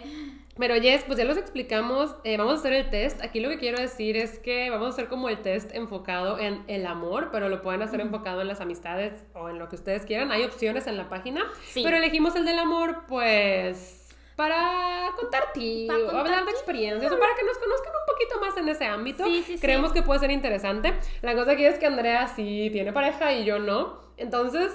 [0.60, 3.20] Pero Jess, pues ya los explicamos, eh, vamos a hacer el test.
[3.24, 6.62] Aquí lo que quiero decir es que vamos a hacer como el test enfocado en
[6.68, 10.04] el amor, pero lo pueden hacer enfocado en las amistades o en lo que ustedes
[10.04, 10.30] quieran.
[10.30, 11.82] Hay opciones en la página, Sí.
[11.82, 13.96] pero elegimos el del amor, pues
[14.36, 18.40] para contar ti, Para contar hablar de experiencias o para que nos conozcan un poquito
[18.40, 19.24] más en ese ámbito.
[19.24, 19.58] Sí, sí.
[19.58, 20.94] Creemos que puede ser interesante.
[21.22, 24.00] La cosa aquí es que Andrea sí tiene pareja y yo no.
[24.16, 24.72] Entonces,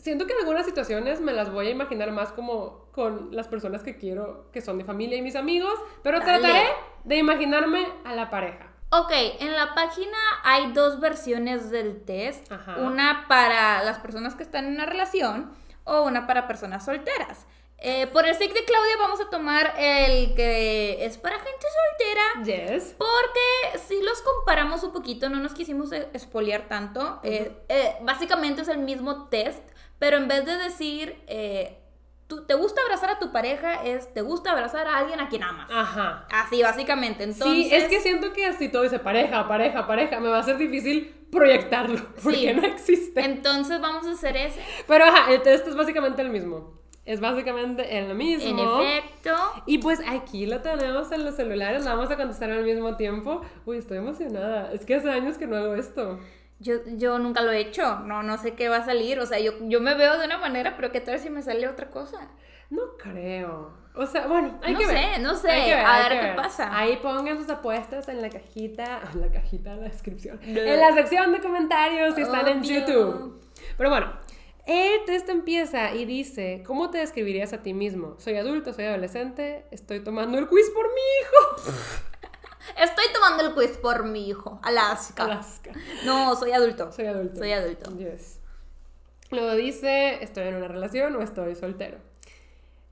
[0.00, 3.82] siento que en algunas situaciones me las voy a imaginar más como con las personas
[3.82, 6.38] que quiero, que son mi familia y mis amigos, pero Dale.
[6.38, 6.68] trataré
[7.04, 8.66] de imaginarme a la pareja.
[8.92, 12.50] Ok, en la página hay dos versiones del test.
[12.50, 12.78] Ajá.
[12.78, 15.52] Una para las personas que están en una relación
[15.84, 17.46] o una para personas solteras.
[17.82, 22.74] Eh, por el sake de Claudia vamos a tomar el que es para gente soltera.
[22.74, 22.94] Yes.
[22.98, 27.20] Porque si los comparamos un poquito, no nos quisimos eh, espolear tanto.
[27.22, 29.62] Eh, eh, básicamente es el mismo test,
[30.00, 31.76] pero en vez de decir, eh,
[32.26, 33.84] tú, ¿te gusta abrazar a tu pareja?
[33.84, 35.68] Es, ¿te gusta abrazar a alguien a quien amas?
[35.70, 36.26] Ajá.
[36.32, 37.22] Así, básicamente.
[37.22, 40.42] Entonces, sí, es que siento que si todo dice pareja, pareja, pareja, me va a
[40.42, 42.52] ser difícil proyectarlo, porque Sí.
[42.54, 43.20] no existe.
[43.20, 44.60] Entonces vamos a hacer ese.
[44.88, 46.80] Pero ajá, el test es básicamente el mismo.
[47.06, 48.80] Es básicamente el mismo.
[48.80, 49.34] En efecto.
[49.66, 53.40] Y pues aquí lo tenemos en los celulares, la vamos a contestar al mismo tiempo.
[53.64, 54.70] Uy, estoy emocionada.
[54.72, 56.20] Es que hace años que no hago esto.
[56.60, 58.00] Yo, yo nunca lo he hecho.
[58.00, 59.18] No, no sé qué va a salir.
[59.18, 61.66] O sea, yo, yo me veo de una manera, pero ¿qué tal si me sale
[61.68, 62.28] otra cosa?
[62.68, 63.72] No creo.
[63.94, 64.96] O sea, bueno, hay No que ver.
[65.14, 65.48] sé, no sé.
[65.48, 66.36] Ver, A ver qué ver.
[66.36, 66.76] pasa.
[66.78, 70.38] Ahí pongan sus apuestas en la cajita, en la cajita, en la descripción.
[70.46, 70.60] No.
[70.60, 72.62] En la sección de comentarios si están en.
[72.62, 73.40] YouTube.
[73.76, 74.12] Pero bueno,
[74.66, 78.14] el test empieza y dice, ¿cómo te describirías a ti mismo?
[78.18, 81.72] Soy adulto, soy adolescente, estoy tomando el quiz por mi hijo.
[82.76, 85.24] Estoy tomando el quiz por mi hijo, Alaska.
[85.24, 85.72] Alaska.
[86.04, 86.92] No, soy adulto.
[86.92, 87.38] Soy adulto.
[87.38, 87.96] Soy adulto.
[87.96, 88.40] Yes.
[89.30, 91.98] Luego dice, estoy en una relación o estoy soltero.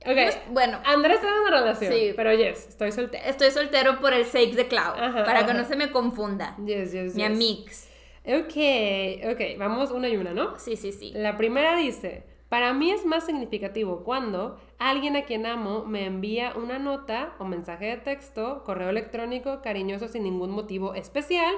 [0.05, 0.13] Ok.
[0.13, 1.91] Pues, bueno, Andrés está en una relación.
[1.91, 2.13] Sí.
[2.15, 3.23] Pero yes, estoy soltero.
[3.25, 4.95] estoy soltero por el sake de Clau.
[4.95, 6.55] Ajá, para que no se me confunda.
[6.65, 7.31] Yes, yes, Mi yes.
[7.31, 7.89] amix.
[8.25, 10.57] Ok, ok, vamos una y una, ¿no?
[10.59, 11.11] Sí, sí, sí.
[11.15, 16.53] La primera dice, para mí es más significativo cuando alguien a quien amo me envía
[16.55, 21.55] una nota o mensaje de texto, correo electrónico, cariñoso sin ningún motivo especial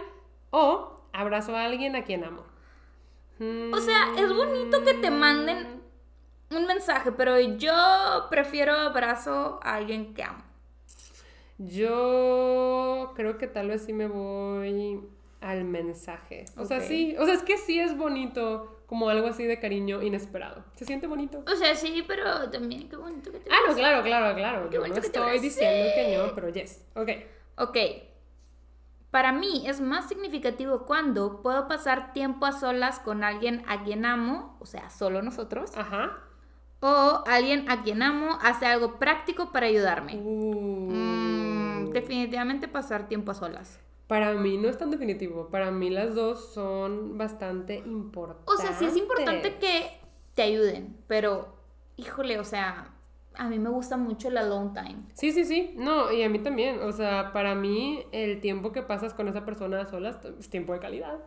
[0.49, 2.43] o abrazo a alguien a quien amo.
[3.73, 5.81] O sea, es bonito que te manden
[6.51, 7.73] un mensaje, pero yo
[8.29, 10.43] prefiero abrazo a alguien que amo.
[11.57, 15.01] Yo creo que tal vez sí me voy
[15.41, 16.45] al mensaje.
[16.55, 20.01] O sea, sí, o sea, es que sí es bonito, como algo así de cariño
[20.01, 20.63] inesperado.
[20.75, 21.43] Se siente bonito.
[21.51, 24.69] O sea, sí, pero también qué bonito que te Ah, no, claro, claro, claro.
[24.69, 26.85] Qué Yo no estoy diciendo que no, pero yes.
[26.95, 27.09] Ok.
[27.57, 27.77] Ok.
[29.09, 34.05] Para mí es más significativo cuando puedo pasar tiempo a solas con alguien a quien
[34.05, 36.17] amo, o sea, solo nosotros, Ajá.
[36.79, 40.15] o alguien a quien amo hace algo práctico para ayudarme.
[40.15, 40.91] Uh.
[40.91, 43.81] Mm, definitivamente pasar tiempo a solas.
[44.11, 45.47] Para mí no es tan definitivo.
[45.47, 48.53] Para mí las dos son bastante importantes.
[48.53, 49.89] O sea, sí es importante que
[50.33, 51.55] te ayuden, pero
[51.95, 52.93] híjole, o sea,
[53.35, 54.97] a mí me gusta mucho el alone time.
[55.13, 55.73] Sí, sí, sí.
[55.77, 56.81] No, y a mí también.
[56.81, 60.73] O sea, para mí el tiempo que pasas con esa persona a solas es tiempo
[60.73, 61.19] de calidad.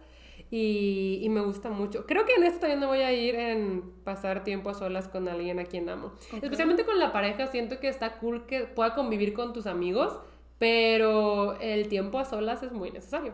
[0.51, 2.05] Y, y me gusta mucho.
[2.05, 5.27] Creo que en esto también me voy a ir en pasar tiempo a solas con
[5.27, 6.13] alguien a quien amo.
[6.35, 10.19] Especialmente con la pareja, siento que está cool que pueda convivir con tus amigos,
[10.59, 13.33] pero el tiempo a solas es muy necesario.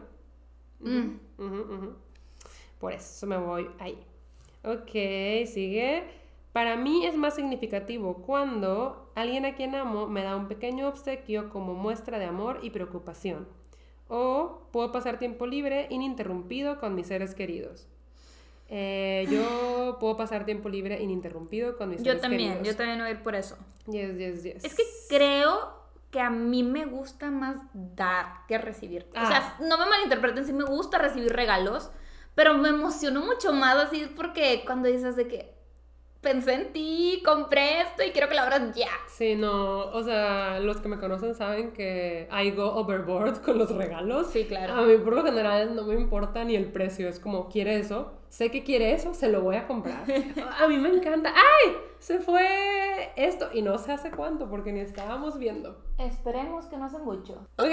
[0.81, 1.17] Mm.
[2.79, 3.99] Por eso me voy ahí.
[4.65, 6.05] Ok, sigue.
[6.53, 11.49] Para mí es más significativo cuando alguien a quien amo me da un pequeño obsequio
[11.51, 13.47] como muestra de amor y preocupación.
[14.09, 17.87] O puedo pasar tiempo libre ininterrumpido con mis seres queridos.
[18.69, 22.67] Eh, yo puedo pasar tiempo libre ininterrumpido con mis Yo seres también, queridos.
[22.67, 23.57] yo también voy a ir por eso.
[23.87, 24.65] Yes, yes, yes.
[24.65, 25.80] Es que creo
[26.11, 29.07] que a mí me gusta más dar que recibir.
[29.15, 29.27] O Ah.
[29.27, 31.91] sea, no me malinterpreten, sí me gusta recibir regalos,
[32.35, 35.55] pero me emociono mucho más así porque cuando dices de que
[36.21, 38.89] pensé en ti, compré esto y quiero que lo abras ya.
[39.09, 43.71] Sí, no, o sea, los que me conocen saben que I go overboard con los
[43.75, 44.27] regalos.
[44.29, 44.75] Sí, claro.
[44.75, 48.20] A mí por lo general no me importa ni el precio, es como, ¿quiere eso?
[48.31, 50.05] Sé que quiere eso, se lo voy a comprar.
[50.61, 51.35] A mí me encanta.
[51.35, 51.77] ¡Ay!
[51.99, 55.83] Se fue esto y no sé hace cuánto porque ni estábamos viendo.
[55.99, 57.47] Esperemos que no hace mucho.
[57.57, 57.67] Ok,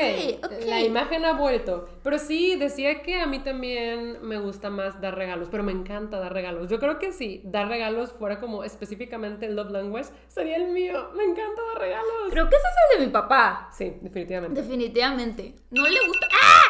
[0.44, 0.52] ok.
[0.66, 1.88] la imagen ha vuelto.
[2.04, 6.18] Pero sí, decía que a mí también me gusta más dar regalos, pero me encanta
[6.18, 6.70] dar regalos.
[6.70, 11.12] Yo creo que si dar regalos fuera como específicamente el love language, sería el mío.
[11.16, 12.32] Me encanta dar regalos.
[12.32, 13.70] Creo que ese es el de mi papá.
[13.72, 14.60] Sí, definitivamente.
[14.60, 15.54] Definitivamente.
[15.70, 16.28] No le gusta.
[16.34, 16.64] ¡Ah!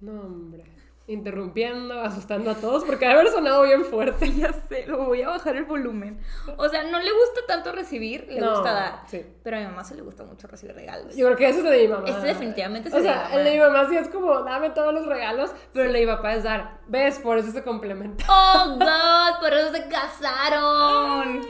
[0.00, 0.73] No, hombre.
[1.06, 4.30] Interrumpiendo, asustando a todos porque debe haber sonado bien fuerte.
[4.34, 6.18] Ya sé, lo voy a bajar el volumen.
[6.56, 9.02] O sea, no le gusta tanto recibir, le No, gusta dar.
[9.06, 9.24] sí.
[9.42, 11.14] Pero a mi mamá sí le gusta mucho recibir regalos.
[11.14, 12.08] Yo creo que eso es de mi mamá.
[12.08, 13.34] Ese definitivamente es O de sea, mi mamá.
[13.36, 16.06] el de mi mamá sí es como, dame todos los regalos, pero el de mi
[16.06, 16.80] papá es dar.
[16.88, 17.18] ¿Ves?
[17.18, 18.24] Por eso se complementa.
[18.28, 21.40] Oh, God, por eso se casaron.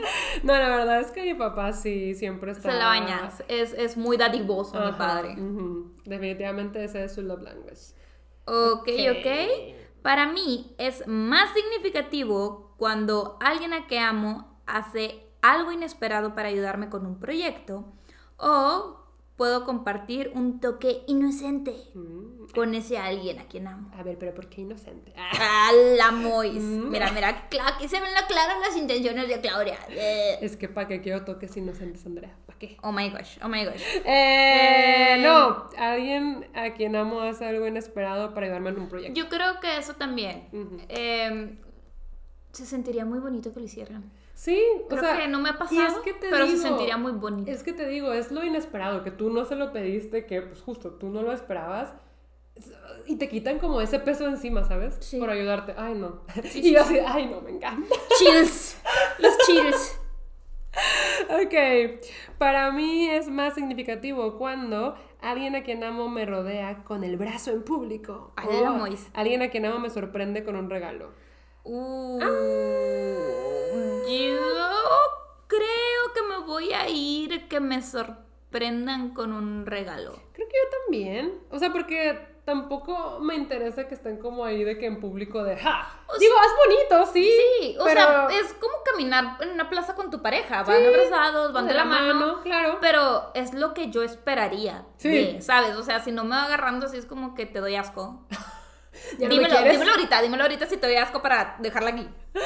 [0.43, 2.71] No, la verdad es que mi papá sí siempre está...
[2.71, 3.29] Se la baña.
[3.47, 5.29] Es, es muy dadivoso mi Ajá, padre.
[5.33, 5.91] ujú.
[6.05, 7.94] Definitivamente ese es su love language.
[8.45, 9.75] Ok, Ok.
[10.01, 16.89] Para mí es más significativo cuando alguien a que amo hace algo inesperado para ayudarme
[16.89, 17.85] con un proyecto
[18.37, 18.99] o
[19.35, 22.47] puedo compartir un toque inocente Mm.
[22.53, 23.89] con ese alguien a quien amo.
[23.97, 25.11] A ver, pero ¿por qué inocente?
[25.17, 26.61] Ah, ¡Ah, la Mois!
[26.61, 26.89] Mm.
[26.89, 29.77] Mira, mira, aquí se ven la claras las intenciones de Claudia.
[29.89, 30.37] Eh.
[30.41, 32.35] es que ¿para qué quiero toques inocentes, Andrea?
[32.81, 33.81] Oh my gosh, oh my gosh.
[34.05, 35.21] Eh, Eh.
[35.23, 39.19] no, alguien a quien amo hace algo inesperado para ayudarme en un proyecto.
[39.19, 40.47] Yo creo que eso también.
[40.89, 41.57] Eh,
[42.51, 44.11] se sentiría muy bonito que lo hicieran.
[44.33, 46.97] Sí, Creo o sea, que no me ha pasado, es que te pero se sentiría
[46.97, 47.49] muy bonito.
[47.49, 50.61] Es que te digo, es lo inesperado, que tú no se lo pediste, que pues
[50.61, 51.93] justo tú no lo esperabas.
[53.05, 54.97] Y te quitan como ese peso encima, ¿sabes?
[55.01, 55.19] Sí.
[55.19, 55.73] Por ayudarte.
[55.77, 56.21] Ay, no.
[56.49, 56.97] Sí, y yo sí.
[56.99, 57.95] así, ay, no, me encanta.
[58.17, 58.77] Chills.
[59.19, 59.99] Los chills.
[61.29, 61.53] Ok,
[62.37, 67.51] para mí es más significativo cuando alguien a quien amo me rodea con el brazo
[67.51, 68.33] en público.
[68.35, 69.09] Ay, o Mois.
[69.13, 71.11] alguien a quien amo me sorprende con un regalo.
[71.63, 72.27] Uh, Ah.
[74.07, 74.39] Yo
[75.47, 80.19] creo que me voy a ir que me sorprendan con un regalo.
[80.33, 81.33] Creo que yo también.
[81.49, 85.57] O sea, porque tampoco me interesa que estén como ahí de que en público de
[85.57, 85.87] ¡ja!
[86.07, 87.29] O Digo, es bonito, sí.
[87.59, 90.63] Sí, o pero- sea, es como caminar en una plaza con tu pareja.
[90.63, 92.41] Van abrazados, van de, la, mano.
[92.43, 92.77] claro.
[92.79, 94.85] Pero es lo que yo esperaría.
[94.97, 95.09] Sí.
[95.09, 95.75] de, ¿Sabes?
[95.75, 98.25] O sea, si no me va agarrando así es como que te doy asco.
[99.19, 99.73] ¿Ya no me dímelo, quieres?
[99.73, 102.07] dímelo ahorita, dímelo ahorita si te doy asco para dejarla aquí.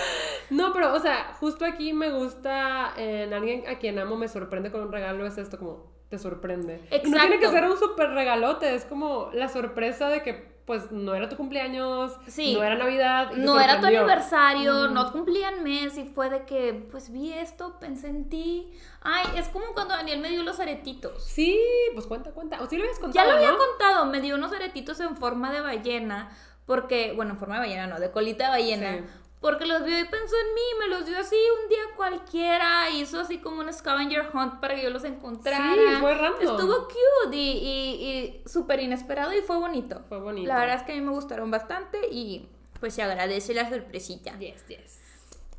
[0.49, 4.71] No, pero, o sea, justo aquí me gusta en alguien a quien amo me sorprende
[4.71, 6.81] con un regalo, es esto como, te sorprende.
[6.91, 7.51] Y no tiene que Exacto.
[7.51, 12.13] ser un súper regalote, es como la sorpresa de que, pues, no era tu cumpleaños,
[12.27, 12.53] Sí.
[12.55, 13.31] no era Navidad.
[13.35, 17.79] y No era tu aniversario, no cumplían mes y fue de que, pues vi esto,
[17.79, 18.71] pensé en ti.
[19.01, 21.23] Ay, es como cuando Daniel me dio los aretitos.
[21.23, 21.59] Sí,
[21.93, 22.61] pues cuenta, cuenta.
[22.61, 23.57] O sí lo habías contado, Ya lo había ¿no?
[23.57, 26.29] contado, me dio unos aretitos en forma de ballena,
[26.65, 28.97] porque, bueno, en forma de ballena, no, de colita de ballena.
[28.97, 29.03] Sí.
[29.39, 33.21] Porque los vio y pensó en mí, me los dio así un día cualquiera, hizo
[33.21, 35.73] así como un scavenger hunt para que yo los encontrara.
[35.73, 36.41] Sí, fue random.
[36.41, 40.03] Estuvo cute y, y, y súper inesperado y fue bonito.
[40.09, 40.47] Fue bonito.
[40.47, 42.49] La verdad es que a mí me gustaron bastante y
[42.81, 44.37] pues se agradece la sorpresita.
[44.39, 44.99] Yes, yes.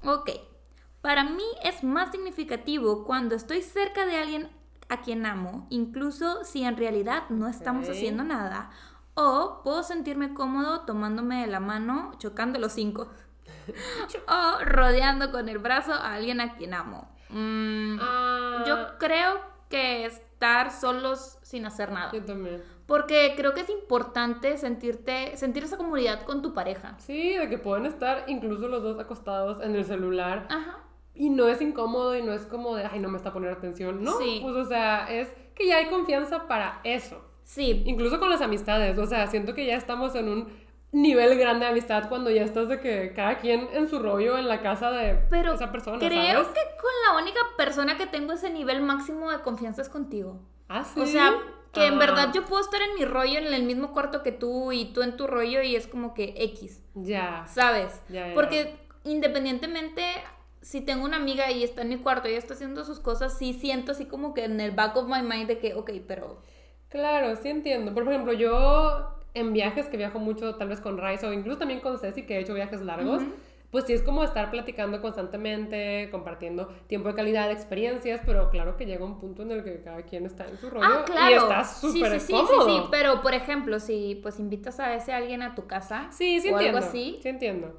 [0.05, 0.31] Ok,
[1.01, 4.51] para mí es más significativo cuando estoy cerca de alguien
[4.91, 8.71] a quien amo, incluso si en realidad no estamos haciendo nada,
[9.15, 13.09] o puedo sentirme cómodo tomándome de la mano, chocando los cinco,
[14.29, 17.09] o rodeando con el brazo a alguien a quien amo.
[17.29, 22.63] Mm, Ah, Yo creo que estar solos sin hacer nada, yo también.
[22.87, 26.97] porque creo que es importante sentirte, sentir esa comunidad con tu pareja.
[26.99, 30.79] Sí, de que pueden estar incluso los dos acostados en el celular Ajá.
[31.15, 34.03] y no es incómodo y no es como de, ay, no me está poniendo atención.
[34.03, 34.41] No, Sí.
[34.43, 37.25] pues o sea, es que ya hay confianza para eso.
[37.45, 40.49] Sí, Incluso con las amistades, o sea, siento que ya estamos en un
[40.93, 44.49] nivel grande de amistad cuando ya estás de que cada quien en su rollo en
[44.49, 46.49] la casa de Pero esa persona, creo ¿sabes?
[46.49, 50.41] que con la única persona que tengo ese nivel máximo de confianza es contigo.
[50.69, 51.01] Ah, ¿sí?
[51.01, 51.33] O sea,
[51.73, 54.33] que en Ah, verdad yo puedo estar en mi rollo en el mismo cuarto que
[54.33, 57.45] tú y tú en tu rollo y es como que X, Ya.
[57.47, 58.01] ¿sabes?
[58.09, 60.03] Ya, ya, Porque independientemente,
[60.61, 63.53] si tengo una amiga y está en mi cuarto y está haciendo sus cosas, sí
[63.53, 66.43] siento así como que en el back of my mind de que, ok, pero...
[66.89, 67.95] Claro, sí entiendo.
[67.95, 71.81] Por ejemplo, yo en viajes que viajo mucho, tal vez con Raiz o incluso también
[71.81, 73.23] con Ceci, que he hecho viajes largos,
[73.71, 78.85] pues sí es como estar platicando constantemente, compartiendo tiempo de calidad, experiencias, pero claro que
[78.87, 81.31] llega un punto en el que cada quien está en su rollo Ah, claro.
[81.31, 82.65] y está Sí, súper sí, sí, cómodo.
[82.67, 86.41] sí, sí, pero por ejemplo, si pues invitas a ese alguien a tu casa Sí,
[86.41, 86.79] sí o entiendo.
[86.79, 87.77] algo así, Sí entiendo.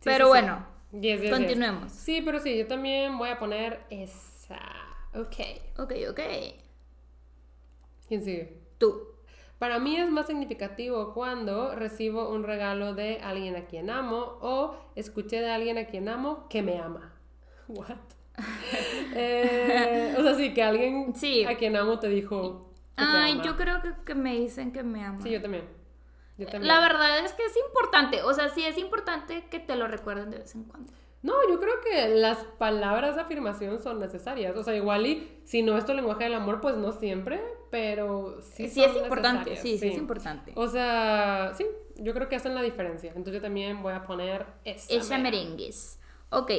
[0.00, 0.38] Sí, pero sí, sí.
[0.44, 1.30] bueno, Yes, yes, yes.
[1.30, 1.92] continuemos.
[1.92, 4.58] Sí, pero sí, yo también voy a poner esa.
[5.14, 5.36] Ok.
[5.78, 6.20] Ok, ok.
[8.08, 8.58] ¿Quién sigue?
[8.78, 9.02] Tú.
[9.58, 14.76] Para mí es más significativo cuando recibo un regalo de alguien a quien amo o
[14.94, 17.14] escuché de alguien a quien amo que me ama.
[17.68, 17.96] What?
[19.14, 21.44] Eh, o sea, sí, que alguien Sí.
[21.44, 22.70] a quien amo te dijo.
[22.96, 23.42] que te Ay, ama.
[23.44, 25.22] yo creo que, que me dicen que me aman.
[25.22, 25.64] Sí, yo también.
[26.36, 26.68] Yo también.
[26.68, 30.30] La verdad es que es importante, o sea, sí es importante que te lo recuerden
[30.30, 30.92] de vez en cuando.
[31.22, 34.56] No, yo creo que las palabras de afirmación son necesarias.
[34.56, 38.40] O sea, igual y si no es tu lenguaje del amor, pues no siempre, pero
[38.42, 38.68] sí.
[38.68, 40.52] Sí, es importante, sí, sí, es importante.
[40.54, 43.10] O sea, sí, yo creo que hacen la diferencia.
[43.10, 44.92] Entonces yo también voy a poner esa.
[44.94, 45.30] Esa mera.
[45.30, 45.98] merengues.
[46.30, 46.50] Ok,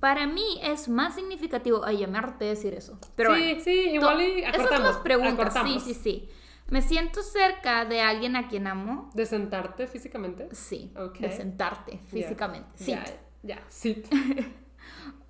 [0.00, 1.84] para mí es más significativo.
[1.84, 2.06] Ay,
[2.38, 2.98] de decir eso.
[3.16, 3.60] Pero sí, bueno.
[3.62, 4.76] sí, igual y Esas acortamos.
[4.76, 5.34] son las preguntas.
[5.34, 5.82] acortamos.
[5.82, 6.28] Sí, sí, sí.
[6.68, 9.10] ¿Me siento cerca de alguien a quien amo?
[9.14, 10.48] ¿De sentarte físicamente?
[10.54, 10.92] Sí.
[10.96, 11.18] Ok.
[11.18, 12.68] De sentarte físicamente.
[12.74, 12.90] Sí.
[12.92, 13.04] Ya,
[13.42, 14.02] ya, sí.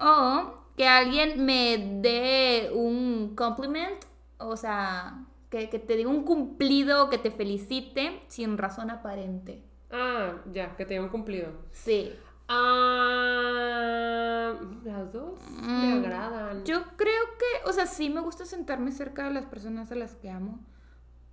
[0.00, 3.98] O que alguien me dé un compliment,
[4.38, 9.62] o sea, que, que te diga un cumplido, que te felicite sin razón aparente.
[9.90, 11.52] Ah, ya, que te hayan cumplido.
[11.72, 12.12] Sí.
[12.48, 16.64] Ah, las dos me Mm, agradan.
[16.64, 20.14] Yo creo que, o sea, sí me gusta sentarme cerca de las personas a las
[20.16, 20.60] que amo,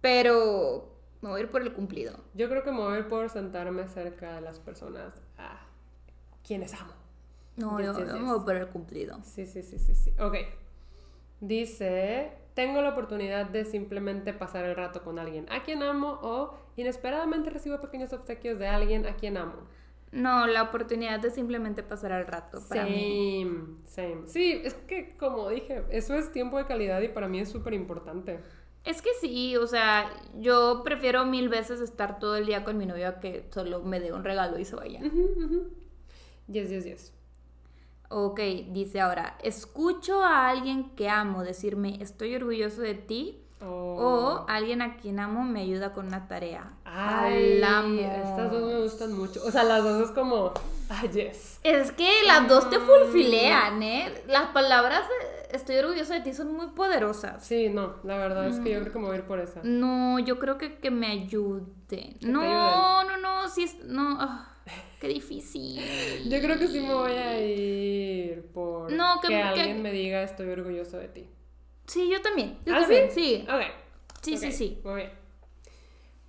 [0.01, 2.17] pero me voy a ir por el cumplido.
[2.33, 5.65] Yo creo que me voy a ir por sentarme cerca de las personas a
[6.45, 6.93] quienes amo.
[7.57, 8.23] No, Yes, yo, yes, yo yes.
[8.23, 9.19] me voy por el cumplido.
[9.23, 10.13] Sí, sí, sí, sí, sí.
[10.19, 10.35] Ok.
[11.39, 16.55] Dice, tengo la oportunidad de simplemente pasar el rato con alguien a quien amo o
[16.77, 19.67] inesperadamente recibo pequeños obsequios de alguien a quien amo.
[20.11, 23.43] No, la oportunidad de simplemente pasar el rato para mí.
[23.43, 24.27] Same, same.
[24.27, 27.73] Sí, es que como dije, eso es tiempo de calidad y para mí es súper
[27.73, 28.39] importante.
[28.85, 32.85] Es que sí, o sea, yo prefiero mil veces estar todo el día con mi
[32.85, 35.01] novio a que solo me dé un regalo y se vaya.
[36.47, 37.13] Yes, yes, yes.
[38.17, 43.65] Ok, dice ahora, escucho a alguien que amo decirme estoy orgulloso de ti Oh.
[43.97, 46.73] o alguien a quien amo me ayuda con una tarea.
[46.85, 47.99] Ay, Hablamos.
[47.99, 49.41] estas dos me gustan mucho.
[49.45, 50.51] O sea, las dos es como,
[50.89, 51.59] ah, yes.
[51.63, 54.23] Es que las dos te fulfilean, ¿eh?
[54.27, 55.01] Las palabras
[55.51, 57.43] estoy orgulloso de ti son muy poderosas.
[57.45, 58.73] Sí, no, la verdad es que Mm.
[58.73, 59.61] yo creo que me voy a ir por esa.
[59.63, 61.65] No, yo creo que, que me ayuden.
[61.87, 64.54] te No, no, no, sí, no, ah,
[64.99, 66.29] qué difícil.
[66.29, 69.91] Yo creo que sí me voy a ir por No, que- que, que- alguien me
[69.91, 71.29] diga estoy orgulloso de ti.
[71.87, 73.43] Sí, yo también, yo ¿Ah, también, sí?
[73.43, 73.47] sí.
[73.47, 73.61] Ok.
[74.21, 74.81] Sí, ok, sí, sí.
[74.83, 75.11] Muy bien.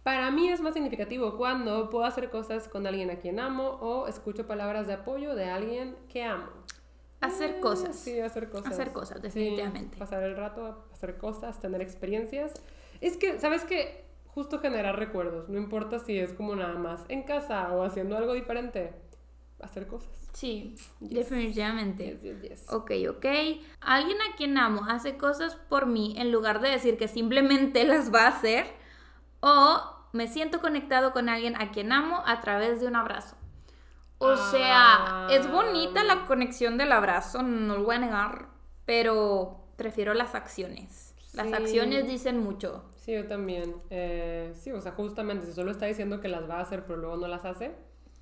[0.02, 4.06] Para mí es más significativo cuando puedo hacer cosas con alguien a quien amo o
[4.06, 6.48] escucho palabras de apoyo de alguien que amo.
[7.20, 7.96] Hacer Eh, cosas.
[7.98, 8.70] Sí, hacer cosas.
[8.72, 9.96] Hacer cosas, Sí, definitivamente.
[9.96, 12.52] pasar el rato, hacer cosas, tener experiencias.
[13.00, 14.04] Es que, ¿sabes qué?
[14.36, 15.48] Justo generar recuerdos.
[15.48, 18.92] No importa si es como nada más en casa o haciendo algo diferente.
[19.62, 20.10] Hacer cosas.
[20.34, 21.30] Sí, Yes.
[21.30, 22.04] definitivamente.
[22.04, 22.66] Yes, yes, yes.
[22.70, 23.24] Ok, ok.
[23.80, 28.12] Alguien a quien amo hace cosas por mí en lugar de decir que simplemente las
[28.14, 28.66] va a hacer.
[29.40, 29.80] O
[30.12, 33.36] me siento conectado con alguien a quien amo a través de un abrazo.
[34.18, 36.04] O sea, es bonita Ah.
[36.04, 38.48] la conexión del abrazo, no lo voy a negar,
[38.84, 41.14] pero prefiero las acciones.
[41.36, 41.52] Las Sí.
[41.54, 42.84] acciones dicen mucho.
[42.96, 43.76] Sí, yo también.
[43.90, 46.98] Eh, sí, o sea, justamente si solo está diciendo que las va a hacer pero
[46.98, 47.74] luego no las hace.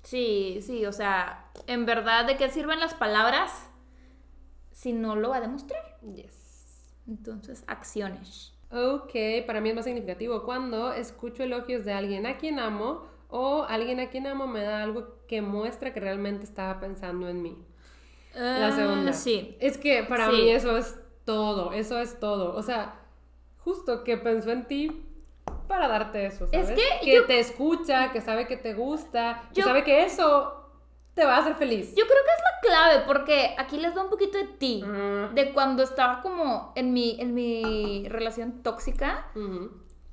[0.03, 3.69] Sí, sí, o sea, en verdad, ¿de qué sirven las palabras
[4.71, 5.97] si no lo va a demostrar?
[6.13, 6.85] Yes.
[7.07, 8.53] Entonces, acciones.
[8.71, 9.11] Ok,
[9.47, 13.99] para mí es más significativo cuando escucho elogios de alguien a quien amo o alguien
[13.99, 17.57] a quien amo me da algo que muestra que realmente estaba pensando en mí.
[18.35, 19.13] La Ah, segunda.
[19.13, 19.55] sí.
[19.61, 20.35] Es que para Sí.
[20.35, 22.53] mí eso es todo, eso es todo.
[22.55, 22.99] O sea,
[23.65, 25.05] justo que pensó en ti
[25.67, 26.79] para darte eso, Es ¿sabes?
[26.79, 30.61] que que yo- te escucha, que sabe que te gusta, que sabe que eso
[31.15, 31.89] te va a hacer feliz.
[31.95, 34.83] Yo creo que es la clave, porque aquí les da un poquito de ti.
[35.33, 39.27] De cuando estaba como en mi, en mi relación tóxica,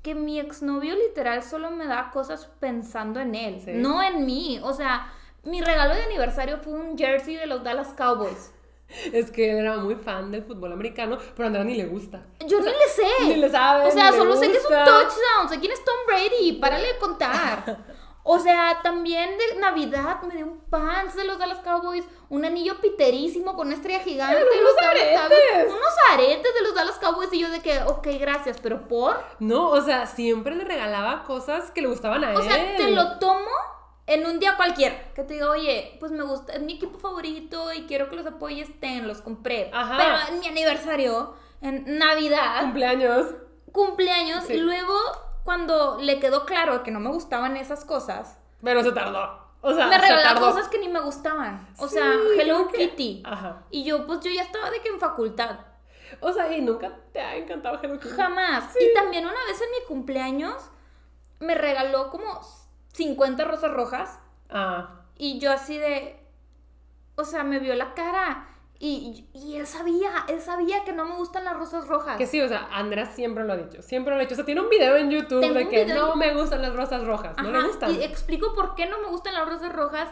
[0.01, 3.71] que mi exnovio literal solo me da cosas pensando en él, Sí.
[3.75, 4.59] no en mí.
[4.63, 5.11] O sea,
[5.43, 8.53] mi regalo de aniversario fue un jersey de los Dallas Cowboys.
[9.13, 12.21] Es que él era muy fan del fútbol americano, pero a Andrea ni le gusta.
[12.45, 13.25] Yo ni le sé.
[13.25, 15.49] ni le sabe, O sea, ni solo sé que es un touchdown.
[15.49, 16.53] Sé quién es Tom Brady.
[16.61, 17.77] Párale de contar.
[18.25, 22.79] O sea, también de Navidad me dio un pants de los Dallas Cowboys, un anillo
[22.79, 25.19] piterísimo con una estrella gigante de Dallas aretes.
[25.19, 29.21] Cowboys, unos aretes de los Dallas Cowboys y yo de que, ok, gracias, pero por,
[29.39, 32.43] No, o sea, siempre le regalaba cosas que le gustaban a o él.
[32.47, 33.51] sea, te lo tomo
[34.07, 37.71] en un día cualquiera, que te diga, oye, pues me gusta, es mi equipo favorito
[37.73, 39.97] y quiero que los apoyes, ten, los compré, Ajá.
[39.97, 43.27] pero en mi aniversario, en Navidad, Cumpleaños.
[43.71, 44.53] cumpleaños Sí.
[44.53, 44.93] y luego
[45.43, 49.41] cuando le quedó claro que no me gustaban esas cosas, Pero se tardó.
[49.61, 51.67] O sea, me regalaba cosas que ni me gustaban.
[51.77, 53.23] O Sí, sea, Hello que- Kitty.
[53.25, 53.63] Ajá.
[53.69, 55.57] Y yo, pues yo ya estaba de que en facultad.
[56.19, 58.13] O sea, y nunca te ha encantado Hello Kitty.
[58.15, 58.73] Jamás.
[58.73, 58.79] Sí.
[58.85, 60.55] Y también una vez en mi cumpleaños
[61.39, 62.41] me regaló como
[62.93, 64.19] 50 rosas rojas.
[64.49, 65.01] Ah.
[65.17, 66.19] Y yo así de...
[67.15, 68.47] O sea, me vio la cara.
[68.79, 72.17] Y, y él sabía, él sabía que no me gustan las rosas rojas.
[72.17, 73.81] Que sí, o sea, Andrea siempre lo ha dicho.
[73.81, 74.33] Siempre lo ha dicho.
[74.33, 76.75] O sea, tiene un video en YouTube Tengo de que no en- me gustan las
[76.75, 77.35] rosas rojas.
[77.41, 77.91] No le gustan.
[77.93, 80.09] Y explico por qué no me gustan las rosas rojas.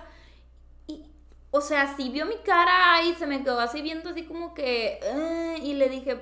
[0.87, 1.05] Y,
[1.49, 4.99] o sea, sí vio mi cara y se me quedó así viendo así como que...
[5.03, 6.21] "Eh", y le dije,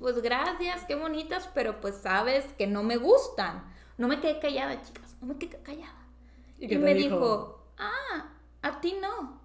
[0.00, 3.72] pues gracias, qué bonitas, pero pues sabes que no me gustan.
[3.98, 6.06] No me quedé callada, chicas, no me quedé callada.
[6.58, 7.16] ¿Y me dijo?
[7.16, 8.30] dijo, ah,
[8.62, 9.40] a ti no.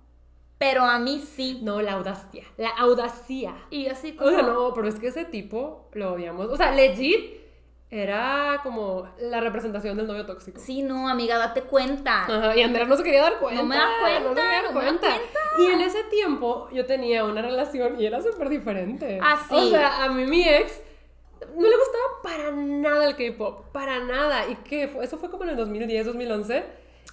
[0.57, 1.59] Pero a mí sí.
[1.63, 2.43] No, la audacia.
[2.57, 3.55] La audacia.
[3.69, 4.29] Y así como...
[4.29, 6.47] O sea, no, pero es que ese tipo lo odiamos.
[6.47, 7.39] O sea, legit
[7.91, 10.59] era como la representación del novio tóxico.
[10.59, 12.25] Sí, no, amiga, date cuenta.
[12.25, 13.61] Ajá, y Andrea no se quería dar cuenta.
[13.61, 15.07] No me da cuenta, no se quería me da cuenta.
[15.59, 19.19] Y en ese tiempo yo tenía una relación y era súper diferente.
[19.23, 19.55] Ah, sí.
[19.55, 20.81] O sea, a mí mi ex
[21.55, 24.47] no le gustaba para nada el K-pop, para nada.
[24.49, 24.87] ¿Y qué?
[24.87, 26.63] Fue- Eso fue como en el 2010, 2011.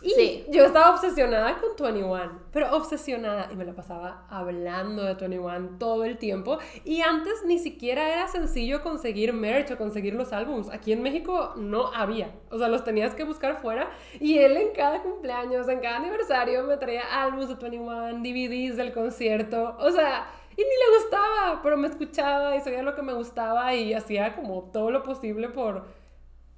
[0.03, 0.45] Y Sí.
[0.51, 6.05] yo estaba obsesionada con 21, pero obsesionada y me la pasaba hablando de 21 todo
[6.05, 6.59] el tiempo.
[6.85, 10.69] Y antes ni siquiera era sencillo conseguir merch o conseguir los álbums.
[10.71, 13.89] Aquí en México no había, o sea, los tenías que buscar fuera.
[14.21, 18.93] Y él en cada cumpleaños, en cada aniversario, me traía álbumes de 21, DVDs del
[18.93, 20.27] concierto, o sea.
[20.57, 24.35] Y ni le gustaba, pero me escuchaba y sabía lo que me gustaba y hacía
[24.35, 25.85] como todo lo posible por,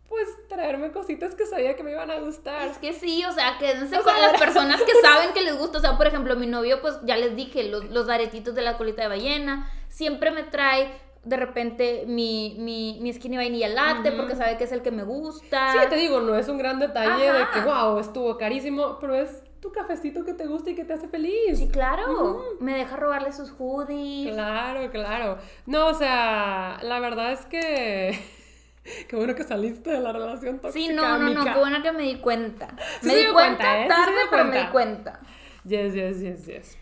[0.08, 2.68] pues, traerme cositas que sabía que me iban a gustar.
[2.68, 5.58] Es que sí, o sea, quédense O con sea, las personas que saben que les
[5.58, 5.78] gusta.
[5.78, 8.76] O sea, por ejemplo, mi novio, pues ya les dije, los, los aretitos de la
[8.78, 9.68] colita de ballena.
[9.88, 10.92] Siempre me trae
[11.24, 15.02] de repente mi, mi, mi skinny vainilla latte porque sabe que es el que me
[15.02, 15.72] gusta.
[15.72, 19.42] Sí, te digo, no es un gran detalle de que, wow, estuvo carísimo, pero es
[19.60, 21.58] tu cafecito que te gusta y que te hace feliz.
[21.58, 22.44] Sí, claro.
[22.60, 24.32] Me deja robarle sus hoodies.
[24.32, 25.38] Claro, claro.
[25.66, 28.18] No, o sea, la verdad es que...
[29.08, 31.92] Qué bueno que saliste de la relación tóxica, Sí, no, no, no, qué bueno que
[31.92, 32.68] me di cuenta.
[33.02, 33.88] Sí me di cuenta, cuenta, ¿eh?
[33.88, 35.20] Tarde, pero me di cuenta.
[35.64, 36.78] Yes, yes, yes, yes.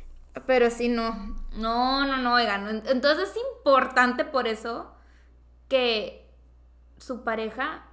[0.47, 1.37] Pero sí, no.
[1.57, 2.83] No, no, no, oigan.
[2.87, 4.95] Entonces es importante por eso
[5.69, 6.31] que
[6.99, 7.87] su pareja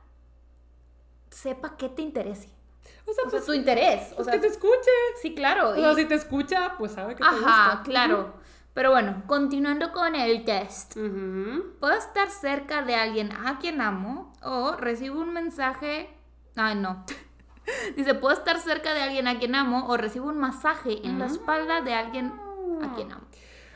[1.30, 2.50] sepa qué te interese.
[3.06, 4.12] O sea, O sea, pues, tu interés.
[4.14, 4.92] O pues sea, que te escuche.
[5.22, 5.70] sí, claro.
[5.72, 7.36] O y- sea, si te escucha, pues sabe que te Ajá,
[7.76, 7.82] gusta.
[7.84, 8.34] claro.
[8.74, 10.96] Pero bueno, continuando con el test.
[10.98, 11.76] Ujú.
[11.80, 16.10] Puedo estar cerca de alguien a quien amo o recibo un mensaje.
[16.56, 17.06] Ay, no.
[17.96, 21.28] Dice, puedo estar cerca de alguien a quien amo o recibo un masaje en la
[21.28, 22.34] espalda de alguien
[22.82, 23.24] a quien amo.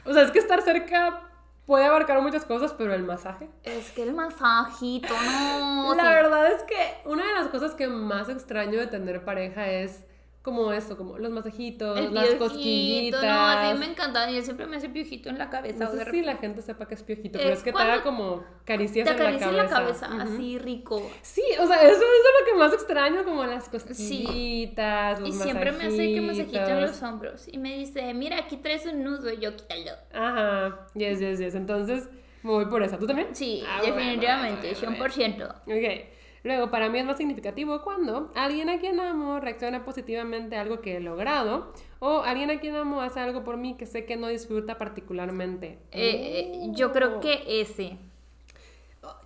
[0.06, 1.27] O sea, es que estar cerca
[1.68, 3.50] puede abarcar muchas cosas, pero el masaje.
[3.64, 5.94] Es que el masajito, no.
[5.94, 6.10] la sí.
[6.10, 10.06] verdad es que una de las cosas que más extraño de tener pareja es
[10.48, 13.22] como eso, como los masajitos, El las cosquillitas.
[13.22, 14.32] no, a mí me encanta.
[14.32, 15.84] Y él siempre me hace piojito en la cabeza.
[15.84, 18.02] No sé si la gente sepa que es piojito, Es pero es que te haga
[18.02, 20.08] como caricias Te en la cabeza.
[20.08, 21.02] la así rico.
[21.22, 22.00] Sí, o sea, eso es
[22.40, 26.82] lo que más extraño, como las cosquillitas, los Y siempre me hace que masajito en
[26.82, 27.48] los hombros.
[27.52, 29.30] Y me dice, mira, aquí traes un nudo.
[29.34, 29.92] Y yo, quítalo.
[30.14, 31.56] Ajá, yes, yes, yes.
[31.56, 32.08] Entonces,
[32.44, 32.98] me voy por esa.
[32.98, 33.36] ¿Tú también?
[33.36, 35.14] Sí, Ah, bueno, definitivamente, bueno, bueno.
[35.14, 35.50] 100%.
[35.66, 36.17] Ok.
[36.48, 40.80] Luego, para mí es más significativo cuando alguien a quien amo reacciona positivamente a algo
[40.82, 44.16] que he logrado o alguien a quien amo hace algo por mí que sé que
[44.18, 45.78] no disfruta particularmente.
[45.92, 47.20] Eh, eh, yo creo Oh.
[47.20, 47.98] que ese.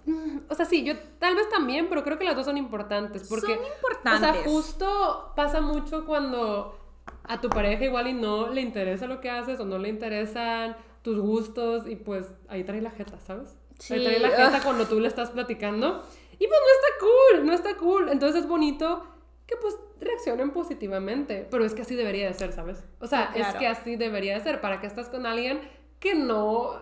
[0.05, 3.27] Mm, O sea, sí, yo tal vez también, pero creo que las dos son importantes.
[3.29, 4.29] Porque, Son importantes.
[4.29, 6.77] O sea, justo pasa mucho cuando
[7.23, 10.75] a tu pareja igual y no le interesa lo que haces o no le interesan
[11.03, 13.57] tus gustos y pues ahí trae la jeta, ¿sabes?
[13.89, 14.03] Ahí Sí.
[14.03, 16.03] trae la jeta cuando tú le estás platicando
[16.43, 18.09] y pues no está cool, no está cool.
[18.09, 19.05] Entonces es bonito
[19.45, 22.83] que pues reaccionen positivamente, pero es que así debería de ser, ¿sabes?
[22.99, 23.53] O sea, Sí, claro.
[23.53, 24.59] es que así debería de ser.
[24.59, 25.61] ¿Para que estás con alguien
[25.99, 26.81] que no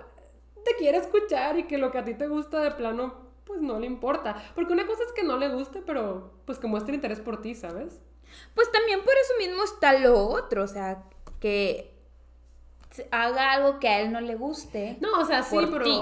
[0.63, 3.79] te quiere escuchar y que lo que a ti te gusta de plano pues no
[3.79, 4.41] le importa.
[4.53, 7.55] Porque una cosa es que no le guste, pero pues que muestre interés por ti,
[7.55, 7.99] ¿sabes?
[8.53, 11.03] Pues también por eso mismo está lo otro, o sea,
[11.39, 11.95] que
[13.11, 14.97] haga algo que a él no le guste.
[15.01, 15.83] No, o sea, sí, pero.
[15.83, 16.01] ti.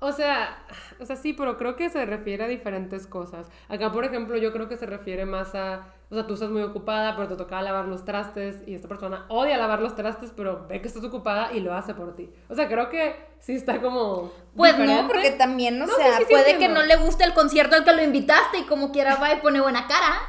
[0.00, 0.58] O sea,
[1.00, 3.46] o sea, sí, pero creo que se refiere a diferentes cosas.
[3.68, 5.86] Acá, por ejemplo, yo creo que se refiere más a.
[6.10, 9.24] O sea, tú estás muy ocupada, pero te tocaba lavar los trastes y esta persona
[9.28, 12.30] odia lavar los trastes, pero ve que estás ocupada y lo hace por ti.
[12.48, 14.30] O sea, creo que sí está como.
[14.54, 17.32] Pues no, porque también, o No, sea, sí, sí puede que no le guste el
[17.32, 20.20] concierto al que lo invitaste y como quiera va y pone buena cara.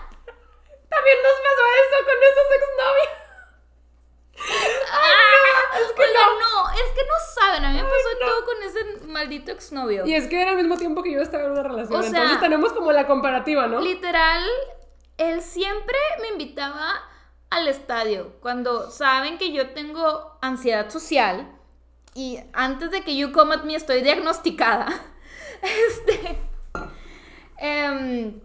[0.88, 3.25] También nos pasó eso con esos exnovios.
[4.38, 6.40] Ah, es que no.
[6.40, 8.26] no, es que no saben, a mí me pasó no.
[8.26, 10.06] todo con ese maldito exnovio.
[10.06, 12.00] Y es que era al mismo tiempo que yo estaba en una relación.
[12.00, 13.80] O sea, entonces tenemos como la comparativa, ¿no?
[13.82, 14.44] Literal,
[15.18, 17.02] él siempre me invitaba
[17.50, 21.52] al estadio cuando saben que yo tengo ansiedad social
[22.14, 24.88] y antes de que you come at me estoy diagnosticada.
[25.62, 26.38] Este.
[27.58, 28.40] em,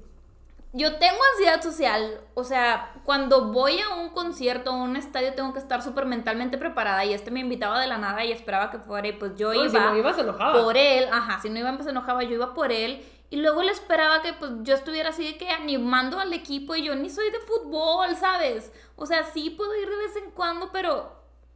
[0.73, 5.35] yo tengo ansiedad social, o sea, cuando voy a un concierto o a un estadio
[5.35, 8.71] tengo que estar súper mentalmente preparada y este me invitaba de la nada y esperaba
[8.71, 10.63] que fuera y pues yo No, iba si no ibas enojada.
[10.63, 13.65] por él, ajá, si no iba pues se enojaba, yo iba por él y luego
[13.65, 17.11] le esperaba que pues yo estuviera así de que animando al equipo y yo ni
[17.11, 18.73] soy de fútbol, ¿sabes?
[18.95, 21.13] O sea, sí puedo ir de vez en cuando, pero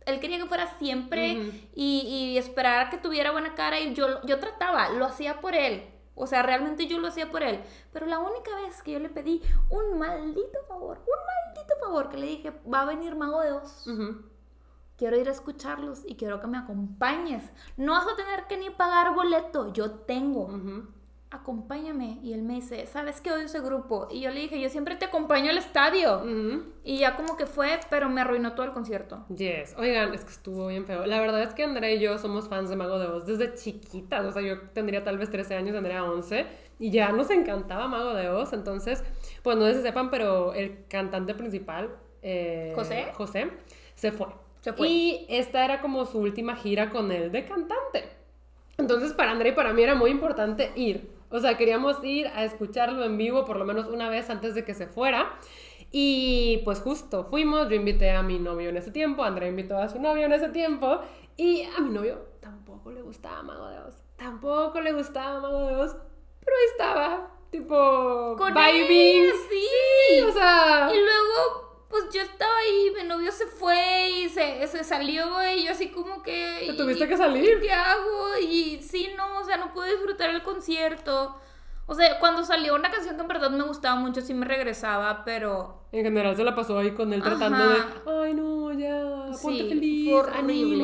[0.07, 1.53] él quería que fuera siempre Ujú.
[1.77, 2.01] y,
[2.33, 5.85] y esperar que tuviera buena cara y yo, yo trataba, lo hacía por él.
[6.15, 7.63] O sea, realmente yo lo hacía por él.
[7.93, 12.17] Pero la única vez que yo le pedí un maldito favor, un maldito favor, que
[12.17, 13.89] le dije, va a venir Mago de Oz
[14.97, 17.43] quiero ir a escucharlos y quiero que me acompañes.
[17.77, 20.49] No vas a tener que ni pagar boleto, yo tengo.
[21.35, 22.21] Acompáñame.
[22.23, 24.07] Y él me dice, ¿sabes qué odio ese grupo?
[24.09, 26.19] Y yo le dije, yo siempre te acompaño al estadio.
[26.19, 26.63] Ujú.
[26.85, 29.25] Y ya como que fue, pero me arruinó todo el concierto.
[29.35, 29.75] Yes.
[29.77, 31.05] Oigan, es que estuvo bien feo.
[31.07, 34.25] La verdad es que Andrea y yo somos fans de Mago de Oz desde chiquitas.
[34.25, 36.47] O sea, yo tendría tal vez 13 años, Andrea 11.
[36.79, 38.53] Y ya nos encantaba Mago de Oz.
[38.53, 39.03] Entonces,
[39.43, 41.91] pues no sé si sepan, pero el cantante principal,
[42.23, 43.11] eh, ¿José?
[43.13, 43.51] José,
[43.97, 44.29] se fue.
[44.61, 44.89] Se fue.
[44.89, 48.05] Y esta era como su última gira con él de cantante.
[48.79, 51.14] Entonces, para Andrea y para mí era muy importante ir.
[51.31, 54.65] O sea, queríamos ir a escucharlo en vivo por lo menos una vez antes de
[54.65, 55.39] que se fuera.
[55.91, 59.89] Y pues justo fuimos, yo invité a mi novio en ese tiempo, Andrea invitó a
[59.89, 61.01] su novio en ese tiempo.
[61.37, 63.95] Y a mi novio tampoco le gustaba Mago de Oz.
[64.17, 65.97] Tampoco le gustaba Mago de Oz.
[66.41, 69.25] Pero estaba, tipo, Con vibing.
[69.25, 70.21] él, sí.
[70.21, 70.91] o sea...
[70.93, 71.64] Y luego,
[71.95, 75.27] pues yo estaba ahí, mi novio se fue y se, se salió
[75.57, 76.57] y yo así como que...
[76.67, 77.61] Te ¿y- tuviste que salir.
[77.61, 78.37] ¿Qué hago?
[78.43, 81.37] Y sí, no, o sea, no pude disfrutar el concierto.
[81.87, 85.25] O sea, cuando salió una canción que en verdad me gustaba mucho, sí me regresaba,
[85.25, 85.85] pero...
[85.93, 87.31] En general se la pasó ahí con él Ajá.
[87.31, 87.77] tratando de,
[88.25, 90.39] ay no, ya, ponte Sí, feliz, fue horrible,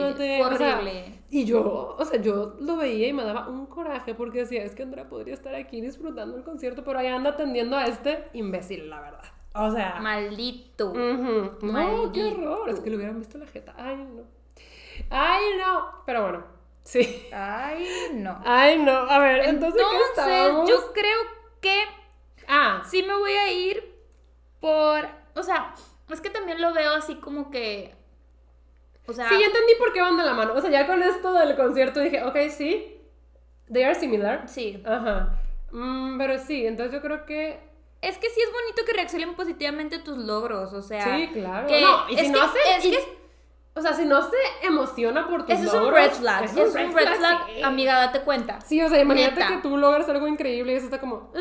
[0.04, 0.38] anímate.
[0.44, 1.22] fue O sea, horrible.
[1.30, 4.76] y yo, o sea, yo lo veía y me daba un coraje porque decía, es
[4.76, 8.88] que Andrea podría estar aquí disfrutando el concierto, pero ahí anda atendiendo a este imbécil,
[8.88, 9.24] la verdad.
[9.52, 10.92] O sea, Maldito.
[10.94, 13.74] no, qué horror, es que le hubieran visto la jeta.
[13.76, 14.22] Ay, no.
[15.10, 16.02] Ay, no.
[16.06, 16.44] Pero bueno,
[16.84, 17.26] sí.
[17.32, 18.40] Ay, no.
[18.44, 18.92] Ay, no.
[18.92, 20.68] A ver, entonces, ¿qué estábamos?
[20.68, 21.18] yo creo
[21.60, 21.82] que
[22.52, 23.94] Ah, sí me voy a ir
[24.58, 25.08] por...
[25.36, 25.72] O sea,
[26.10, 27.94] es que también lo veo así como que...
[29.06, 29.28] O sea...
[29.28, 30.54] Sí, ya entendí por qué van de la mano.
[30.54, 33.00] O sea, ya con esto del concierto dije, ok, sí,
[33.72, 34.48] they are similar.
[34.48, 34.82] Sí.
[34.84, 35.40] Ajá.
[35.70, 37.60] Mm, pero sí, entonces yo creo que.
[38.02, 41.04] Es que sí es bonito que reaccionen positivamente a tus logros, o sea...
[41.04, 41.66] sí, claro.
[41.66, 42.76] que- no, y si es no que- se.
[42.78, 43.20] es y- que-
[43.74, 45.94] o sea, si no se emociona por tus Eso es un logros.
[46.00, 46.44] red flag.
[46.44, 47.62] Es Es un red flag, sí.
[47.62, 48.60] amiga, date cuenta.
[48.62, 49.48] Sí, o sea, imagínate Neta.
[49.48, 51.30] que tú logras algo increíble y eso está como.
[51.36, 51.40] ah,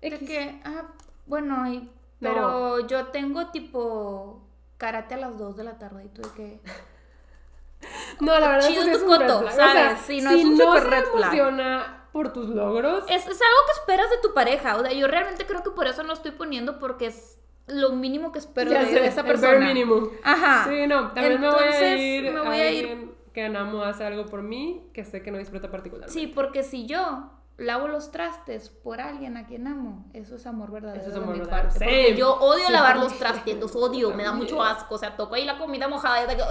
[0.00, 0.28] De X.
[0.28, 0.88] que, ah,
[1.26, 1.88] bueno, y- No.
[2.20, 4.42] pero yo tengo tipo
[4.76, 6.60] karate a las 2 de la tarde y tú de que...
[8.20, 9.52] No, la verdad Chido es que es un red coto, flag.
[9.52, 9.98] O sea, ¿sabes?
[10.06, 11.34] Sí, no, si es un no super se red flag.
[11.34, 13.04] emociona por tus logros.
[13.08, 15.86] Es, es algo que esperas de tu pareja, o sea, yo realmente creo que por
[15.86, 19.20] eso no estoy poniendo porque es lo mínimo que espero ya de, sé, de esa
[19.20, 19.52] el persona.
[19.54, 20.08] bare minimum.
[20.22, 20.66] Ajá.
[20.68, 22.32] Sí, no, también me voy a Entonces, ir.
[22.32, 25.70] me voy a ir- que amo hace algo por mí que sé que no disfruta
[25.70, 26.12] particularmente.
[26.12, 30.70] Sí, porque si yo lavo los trastes por alguien a quien amo, eso es amor
[30.70, 31.68] verdadero Eso es de amor mi verdadero.
[31.70, 31.84] parte.
[31.84, 33.10] Porque yo odio Sí, lavar también.
[33.10, 36.22] los trastes, los odio, me da mucho asco, o sea, toco ahí la comida mojada
[36.24, 36.42] y de que...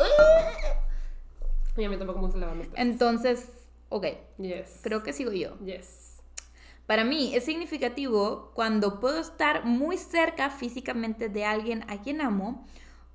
[1.78, 2.82] Y a mí tampoco me gusta lavar mis platos.
[2.86, 3.61] Entonces,
[3.92, 4.06] ok,
[4.39, 4.80] Yes.
[4.82, 5.58] creo que sigo yo.
[5.60, 6.20] Yes.
[6.88, 12.66] Para mí es significativo cuando puedo estar muy cerca físicamente de alguien a quien amo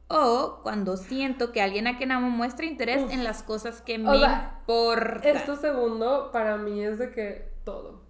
[0.08, 3.12] o cuando siento que alguien a quien amo muestra interés Uf.
[3.12, 5.36] en las cosas que O me sea, importan.
[5.36, 8.00] Esto segundo para mí es de que todo.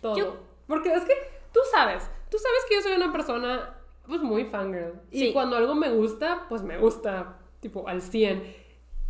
[0.00, 0.16] Todo.
[0.16, 1.12] Yo- Porque es que
[1.52, 3.74] tú sabes, tú sabes que yo soy una persona
[4.06, 5.00] pues muy fangirl.
[5.10, 5.32] Y Sí.
[5.32, 8.42] cuando algo me gusta, pues me gusta, tipo al 100.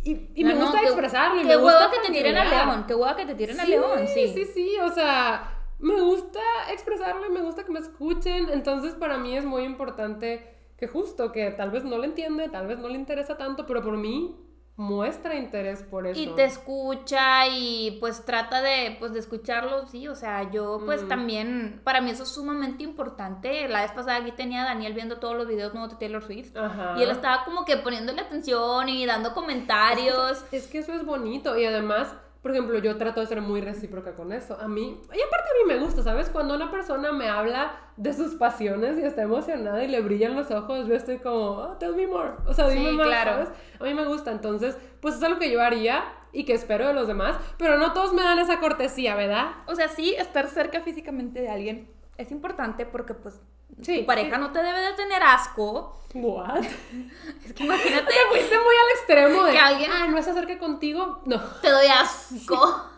[0.03, 1.41] Y, y me No, no, gusta que- expresarlo.
[1.41, 2.67] y me gusta que te tiren a fangirlear.
[2.67, 4.27] León, qué hueva que te tiren a Sí, León, sí.
[4.33, 6.41] sí, sí, o sea, me gusta
[6.71, 8.49] expresarlo y me gusta que me escuchen.
[8.51, 12.67] Entonces, para mí es muy importante que justo, que tal vez no le entiende, tal
[12.67, 14.35] vez no le interesa tanto, pero por mí
[14.75, 16.19] muestra interés por eso.
[16.19, 21.07] Y te escucha y pues trata de, pues, de escucharlo, sí, o sea, yo pues
[21.07, 23.67] también, para mí eso es sumamente importante.
[23.67, 26.57] La vez pasada aquí tenía a Daniel viendo todos los videos nuevos de Taylor Swift
[26.57, 26.95] Ajá.
[26.97, 30.43] y él estaba como que poniéndole atención y dando comentarios.
[30.51, 34.15] Es que eso es bonito y además, por ejemplo, yo trato de ser muy recíproca
[34.15, 34.57] con eso.
[34.59, 36.29] A mí, y aparte a mí me gusta, ¿sabes?
[36.29, 40.51] Cuando una persona me habla de sus pasiones y está emocionada y le brillan los
[40.51, 42.31] ojos, yo estoy como, oh, tell me more.
[42.45, 43.31] O sea, dime Sí, más, claro.
[43.31, 43.49] ¿sabes?
[43.79, 46.93] A mí me gusta, entonces, pues es algo que yo haría y que espero de
[46.93, 49.51] los demás, pero no todos me dan esa cortesía, ¿verdad?
[49.67, 53.41] O sea, sí, estar cerca físicamente de alguien es importante porque pues
[53.81, 55.97] Sí, tu pareja no te debe de tener asco.
[56.13, 56.63] What?
[57.45, 60.57] Es que imagínate, Te fuiste muy al extremo de Que alguien- ah, no está cerca
[60.59, 61.21] contigo.
[61.25, 61.39] No.
[61.61, 62.89] te doy asco.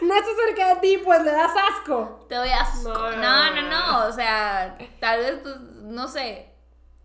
[0.00, 2.24] No está cerca de ti, pues le das asco.
[2.26, 2.88] Te doy asco.
[2.88, 4.06] No, No, no.
[4.08, 6.48] O sea, tal vez, pues, no sé.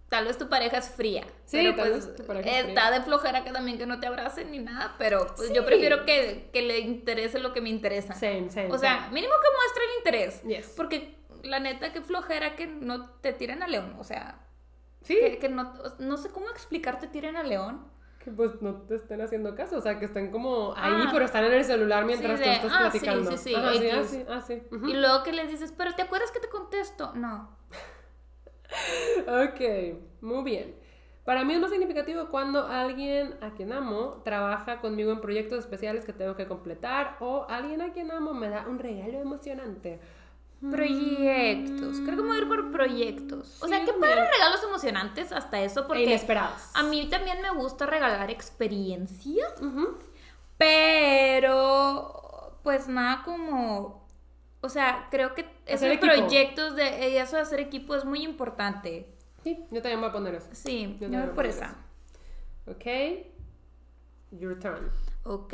[0.08, 1.26] Tal vez tu pareja es fría.
[1.44, 3.00] Sí, pero tal pues vez tu pareja es está fría.
[3.00, 4.96] de flojera que también que no te abracen ni nada.
[4.98, 8.14] Pero pues yo prefiero que, que le interese lo que me interesa.
[8.14, 8.72] Same, same.
[8.72, 10.44] O sea, mínimo que muestre el interés.
[10.44, 10.74] Yes.
[10.78, 11.18] Porque
[11.48, 13.96] la neta, que flojera que no te tiren a león.
[14.00, 14.40] O sea,
[15.02, 15.16] sí.
[15.20, 17.88] que, que no, no sé cómo explicar te tiren a león.
[18.24, 21.10] Que pues no te estén haciendo caso, o sea, que estén como ahí, Ah.
[21.14, 23.32] pero están en el celular mientras Sí, tú estás ah, platicando.
[23.32, 24.64] sí, sí, ah, sí, ah, sí.
[24.86, 27.14] Y luego que les dices, pero ¿te acuerdas que te contesto?
[27.16, 27.56] No.
[29.28, 29.62] Ok,
[30.22, 30.76] muy bien.
[31.24, 36.06] Para mí es más significativo cuando alguien a quien amo trabaja conmigo en proyectos especiales
[36.06, 40.00] que tengo que completar o alguien a quien amo me da un regalo emocionante.
[40.60, 41.98] Proyectos.
[42.02, 43.62] Creo que me voy a ir por proyectos.
[43.62, 44.00] O sea, también.
[44.00, 46.62] padre regalos emocionantes hasta eso, porque inesperados.
[46.74, 49.54] a mí también me gusta regalar experiencias,
[50.58, 54.08] pero pues nada como...
[54.62, 55.52] O sea, creo que Hacer
[55.92, 56.08] esos equipo.
[56.08, 59.14] proyectos de y eso de hacer equipo es muy importante.
[59.44, 60.50] Sí, yo también voy a poner eso.
[60.52, 61.76] Sí, Yo yo también voy voy por esa.
[62.66, 62.86] Ok.
[64.32, 64.92] Your turn.
[65.24, 65.54] Ok.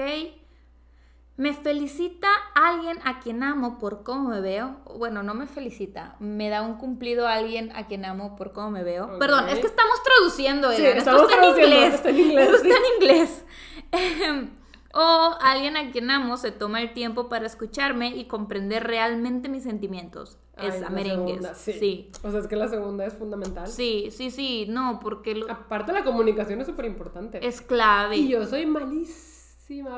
[1.35, 4.77] Me felicita alguien a quien amo por cómo me veo.
[4.97, 6.15] Bueno, no me felicita.
[6.19, 9.05] Me da un cumplido a alguien a quien amo por cómo me veo.
[9.05, 9.17] Ok.
[9.19, 10.71] Perdón, es que estamos traduciendo.
[10.71, 11.93] Sí, oigan, esto estamos está en inglés.
[11.95, 12.67] está en inglés, Esto sí.
[12.69, 13.45] está en inglés.
[13.91, 14.49] Ejem.
[14.95, 19.63] O alguien a quien amo se toma el tiempo para escucharme y comprender realmente mis
[19.63, 20.37] sentimientos.
[20.55, 21.41] Es a la merengues.
[21.55, 21.73] sí.
[21.73, 21.79] sí.
[21.79, 22.11] sí.
[22.21, 23.65] O sea, es que la segunda es fundamental.
[23.67, 27.43] Sí, sí, No, porque lo- Aparte, la comunicación es súper importante.
[27.43, 28.17] es clave.
[28.17, 29.32] Y yo soy malísima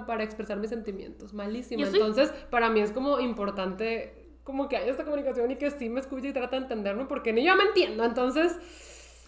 [0.05, 1.85] para expresar mis sentimientos, malísima.
[1.85, 5.89] Soy- Entonces, para mí es como importante como que haya esta comunicación y que sí
[5.89, 8.03] me escuche y trata de entenderme porque ni yo me entiendo.
[8.03, 8.57] Entonces,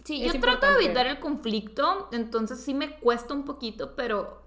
[0.04, 4.42] Sí, yo trato de evitar el conflicto, entonces sí me cuesta un poquito, pero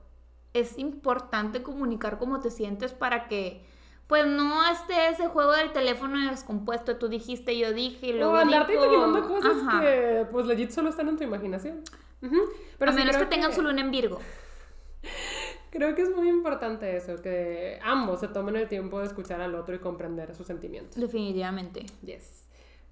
[0.55, 3.63] es importante comunicar cómo te sientes para que
[4.07, 8.37] pues no esté ese juego del teléfono descompuesto, tú dijiste, yo dije, y luego o
[8.37, 9.81] andarte dijo- imaginando cosas Ajá.
[9.83, 11.83] que pues legit solo están en tu imaginación.
[12.21, 14.19] Pero a sí menos que creo tengan su luna en Virgo.
[15.71, 19.55] Creo que es muy importante eso, que ambos se tomen el tiempo de escuchar al
[19.55, 20.97] otro y comprender sus sentimientos.
[21.01, 21.87] Definitivamente.
[22.03, 22.45] Yes.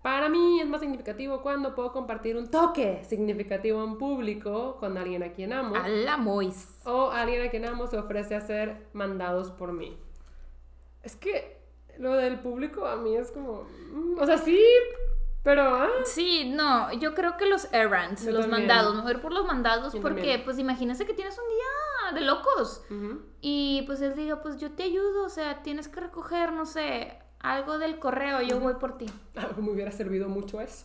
[0.02, 5.24] Para mí es más significativo cuando puedo compartir un toque significativo en público con alguien
[5.24, 5.74] a quien amo.
[5.74, 6.78] A la Mois.
[6.84, 9.98] O alguien a quien amo se ofrece a ser mandados por mí.
[11.02, 11.58] Es que
[11.98, 13.64] lo del público a mí es como...
[13.92, 14.56] mm, O sea, sí,
[15.48, 15.62] pero...
[15.76, 18.66] ah, Sí, no, yo creo que los errands, Yo los también.
[18.66, 20.44] mandados, mejor por los mandados, Yo porque también.
[20.44, 22.82] pues imagínense que tienes un día de locos.
[23.40, 27.18] Y pues él diga, pues yo te ayudo, o sea, tienes que recoger, no sé,
[27.40, 29.06] algo del correo, yo voy por ti.
[29.36, 30.84] Ah, me hubiera servido mucho eso.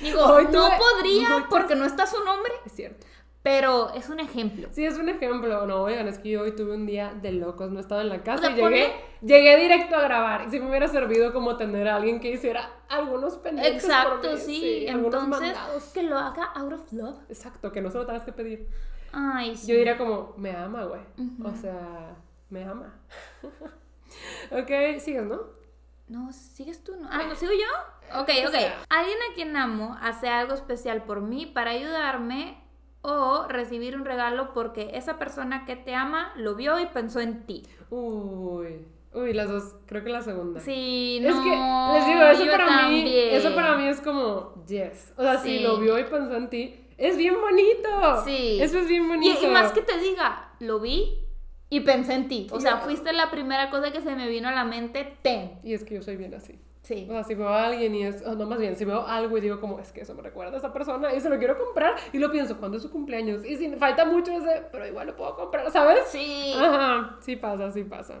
[0.00, 3.06] Digo, no podría porque no está su nombre, es cierto.
[3.44, 4.68] Pero es un ejemplo.
[4.72, 5.66] Sí, es un ejemplo.
[5.66, 7.70] No, oigan, es que yo hoy tuve un día de locos.
[7.70, 10.46] No estaba en la casa O sea, y llegué, llegué directo a grabar.
[10.46, 14.32] Y si me hubiera servido como tener a alguien que hiciera algunos pendientes por Exacto,
[14.32, 14.38] mí.
[14.38, 14.86] sí.
[14.88, 15.54] Entonces,
[15.92, 17.18] que lo haga out of love.
[17.28, 18.66] Exacto, que no se lo tengas que pedir.
[19.12, 19.66] Ay, sí.
[19.66, 21.02] Yo diría como, me ama, güey.
[21.44, 22.16] O sea,
[22.48, 22.98] me ama.
[24.52, 25.40] ok, sigues, ¿no?
[26.08, 26.96] No, ¿sigues tú?
[26.96, 27.08] No?
[27.12, 28.20] Ah, ¿no sigo yo?
[28.22, 28.54] Ok, O ok.
[28.54, 28.82] sea.
[28.88, 32.63] Alguien a quien amo hace algo especial por mí para ayudarme
[33.06, 37.44] o recibir un regalo porque esa persona que te ama lo vio y pensó en
[37.44, 37.62] ti.
[37.90, 40.58] Uy, uy, las dos, creo que la segunda.
[40.60, 41.42] Sí, Es no.
[41.44, 41.50] que,
[41.98, 43.34] les digo, eso para mí, también.
[43.34, 45.12] eso para mí es como, yes.
[45.16, 48.24] O sea, si lo vio y pensó en ti, es bien bonito.
[48.24, 48.58] Sí.
[48.60, 49.38] Eso es bien Y, bonito.
[49.42, 51.18] y más que te diga, lo vi
[51.68, 52.46] y pensé en ti.
[52.52, 55.60] O sea, fuiste la primera cosa que se me vino a la mente, ten.
[55.62, 56.58] Y es que yo soy bien así.
[56.84, 57.06] Sí.
[57.08, 59.40] O sea, si veo a alguien y es, no más bien, si veo algo y
[59.40, 61.94] digo como, es que eso me recuerda a esa persona y se lo quiero comprar
[62.12, 63.42] y lo pienso, ¿cuándo es su cumpleaños?
[63.42, 66.00] Y si falta mucho ese, pero igual lo puedo comprar, ¿sabes?
[66.08, 66.52] Sí.
[66.54, 68.20] Ajá, sí pasa, sí pasa.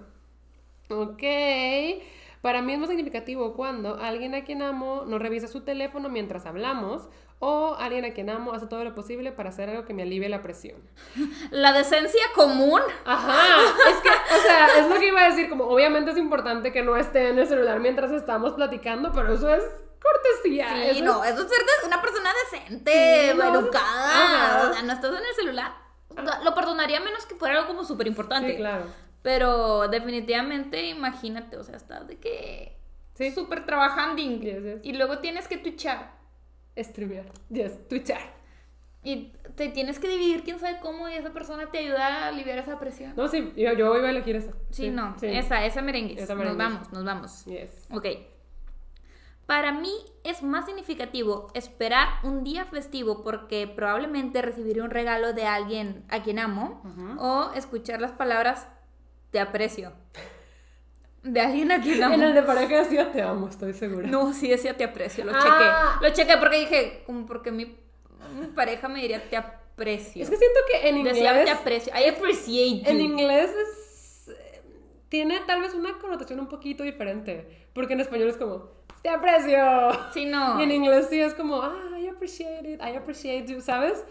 [0.88, 1.22] Ok.
[2.44, 6.44] Para mí es más significativo cuando alguien a quien amo no revisa su teléfono mientras
[6.44, 10.02] hablamos o alguien a quien amo hace todo lo posible para hacer algo que me
[10.02, 10.76] alivie la presión.
[11.50, 12.82] La decencia común.
[13.06, 13.34] Ajá,
[13.90, 16.82] es que, o sea, es lo que iba a decir, como obviamente es importante que
[16.82, 19.64] no esté en el celular mientras estamos platicando, pero eso es
[20.02, 20.68] cortesía.
[20.74, 24.10] Sí, eso no, es- eso es ser una persona decente, Sí, no, educada.
[24.10, 24.68] ajá.
[24.68, 25.72] O sea, no estás en el celular.
[26.44, 28.50] Lo perdonaría menos que fuera algo como súper importante.
[28.50, 28.84] Sí, claro.
[29.24, 32.76] Pero definitivamente, imagínate, o sea, estás de que.
[33.14, 33.30] Sí.
[33.30, 34.20] Súper trabajando.
[34.20, 34.80] Yes, yes.
[34.82, 36.12] Y luego tienes que twitchar.
[36.76, 37.24] Streamear.
[37.48, 38.20] Yes, twitchar.
[39.02, 42.58] Y te tienes que dividir quién sabe cómo y esa persona te ayuda a aliviar
[42.58, 43.14] esa presión.
[43.16, 44.52] No, sí, yo, yo iba a elegir esa.
[44.70, 45.28] sí, no, sí.
[45.28, 46.16] esa, esa merengue.
[46.16, 47.44] Nos vamos, nos vamos.
[47.46, 47.86] Yes.
[47.92, 48.06] Ok.
[49.46, 55.46] Para mí es más significativo esperar un día festivo porque probablemente recibiré un regalo de
[55.46, 56.82] alguien a quien amo
[57.18, 58.68] o escuchar las palabras
[59.34, 59.92] te aprecio.
[61.24, 62.14] De alguien a quien amo.
[62.14, 64.06] En el de pareja decía te amo, estoy segura.
[64.06, 65.96] No, sí decía te aprecio, lo Ah.
[65.98, 66.08] chequé.
[66.08, 67.64] Lo chequé porque dije, como porque mi,
[68.38, 70.22] mi pareja me diría te aprecio.
[70.22, 71.54] Es que siento que en Decía te inglés.
[71.58, 71.92] aprecio.
[71.98, 72.88] I appreciate you.
[72.90, 74.30] En inglés es.
[75.08, 77.66] Tiene tal vez una connotación un poquito diferente.
[77.72, 78.68] Porque en español es como,
[79.02, 79.58] te aprecio.
[80.12, 80.60] Sí, no.
[80.60, 84.04] Y en inglés sí es como, ah, I appreciate it, I appreciate you, ¿sabes?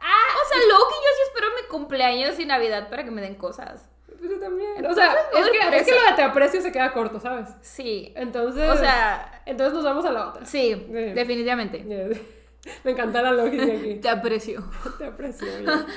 [0.00, 3.20] Ah, o sea, luego que yo sí espero mi cumpleaños y Navidad para que me
[3.22, 3.88] den cosas.
[4.22, 4.86] Pues yo también.
[4.86, 7.48] O sea, no es que, es que lo de te aprecio se queda corto, ¿sabes?
[7.60, 8.12] Sí.
[8.14, 8.70] Entonces.
[8.70, 10.46] O sea, Entonces nos vamos a la otra.
[10.46, 10.72] sí,
[11.12, 11.84] definitivamente.
[12.84, 13.96] Me encanta la lógica aquí.
[13.96, 14.62] Te aprecio.
[14.98, 15.48] Te aprecio.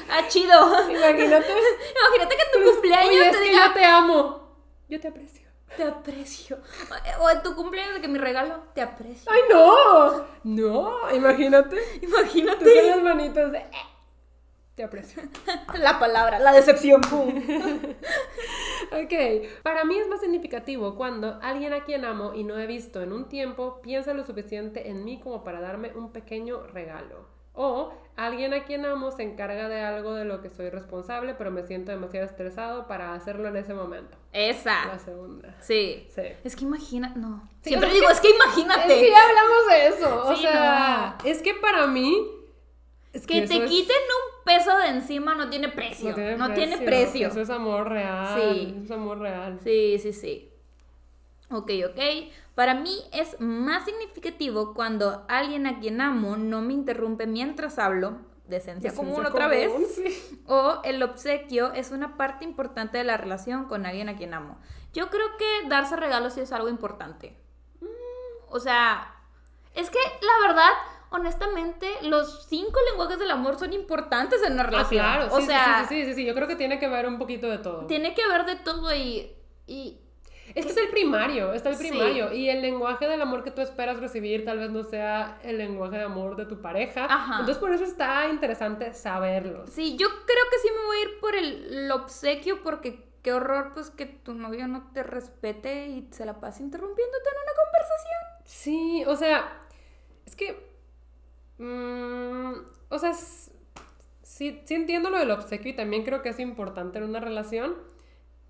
[0.09, 0.59] Ah, chido.
[0.89, 1.51] Imagínate.
[1.51, 4.57] Imagínate que tu cumpleaños Oye, es te diga yo te amo.
[4.89, 5.47] Yo te aprecio.
[5.77, 6.57] te aprecio.
[7.19, 9.31] O en tu cumpleaños de que mi regalo te aprecio.
[9.31, 10.25] ¡Ay, no!
[10.43, 11.75] No, imagínate.
[11.75, 13.63] Tú Imagínate con las manitas de...
[14.75, 15.23] Te aprecio.
[15.79, 17.01] la palabra, la decepción.
[17.01, 17.33] Pum.
[18.91, 19.13] Ok,
[19.63, 23.13] para mí es más significativo cuando alguien a quien amo y no he visto en
[23.13, 27.25] un tiempo piensa lo suficiente en mí como para darme un pequeño regalo.
[27.53, 31.49] O alguien a quien amo se encarga de algo de lo que soy responsable, pero
[31.51, 34.17] me siento demasiado estresado para hacerlo en ese momento.
[34.31, 34.99] La Esa.
[34.99, 35.55] segunda.
[35.61, 36.07] Sí.
[36.13, 36.21] Sí.
[36.43, 37.49] Es que imagina, no.
[37.61, 38.93] Sí, Siempre digo, es que imagínate.
[38.93, 40.23] Es que ya hablamos de eso.
[40.27, 42.27] O Sí, sea, es que para mí.
[43.15, 46.09] Es que te es- quiten un peso de encima no tiene precio.
[46.37, 47.27] No tiene, precio.
[47.29, 48.39] Eso es amor real.
[48.39, 48.81] Sí.
[48.83, 49.59] Es amor real.
[49.63, 50.51] Sí, sí, sí.
[51.49, 51.99] Ok, ok.
[52.55, 58.17] Para mí es más significativo cuando alguien a quien amo no me interrumpe mientras hablo,
[58.47, 60.41] decencia Decencia común otra vez, sí.
[60.47, 64.57] o el obsequio es una parte importante de la relación con alguien a quien amo.
[64.93, 67.35] Yo creo que darse regalos sí es algo importante.
[67.81, 67.85] Mm,
[68.49, 69.13] O sea,
[69.73, 70.71] es que la verdad,
[71.15, 75.03] honestamente, los cinco lenguajes del amor son importantes en una Ah, relación.
[75.03, 75.27] claro.
[75.33, 76.25] o sí, sea, sí, sí, sí, sí.
[76.25, 77.85] Yo creo que tiene que ver un poquito de todo.
[77.87, 79.31] tiene que ver de todo y...
[79.67, 79.99] y
[80.53, 81.89] Es que es el primario, está el Sí.
[81.89, 82.31] primario.
[82.31, 85.97] Y el lenguaje del amor que tú esperas recibir tal vez no sea el lenguaje
[85.97, 87.05] de amor de tu pareja.
[87.05, 87.33] Ajá.
[87.39, 89.65] Entonces por eso está interesante saberlo.
[89.67, 93.33] Sí, yo creo que sí me voy a ir por el, el obsequio porque qué
[93.33, 97.51] horror pues que tu novio no te respete y se la pase interrumpiéndote en una
[97.63, 98.21] conversación.
[98.45, 99.59] Sí, o sea,
[100.27, 100.64] es que...
[101.57, 102.53] mm,
[102.89, 107.05] o sea, sí, sí entiendo lo del obsequio y también creo que es importante en
[107.05, 107.75] una relación,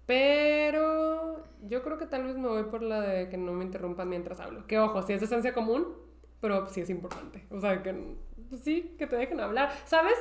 [0.05, 4.09] pero yo creo que tal vez me voy por la de que no me interrumpan
[4.09, 4.67] mientras hablo.
[4.67, 5.87] Que ojo, sí es de esencia común,
[6.41, 7.45] pero sí es importante.
[7.49, 8.15] O sea, que
[8.49, 9.71] pues sí, que te dejen hablar.
[9.85, 10.15] ¿Sabes?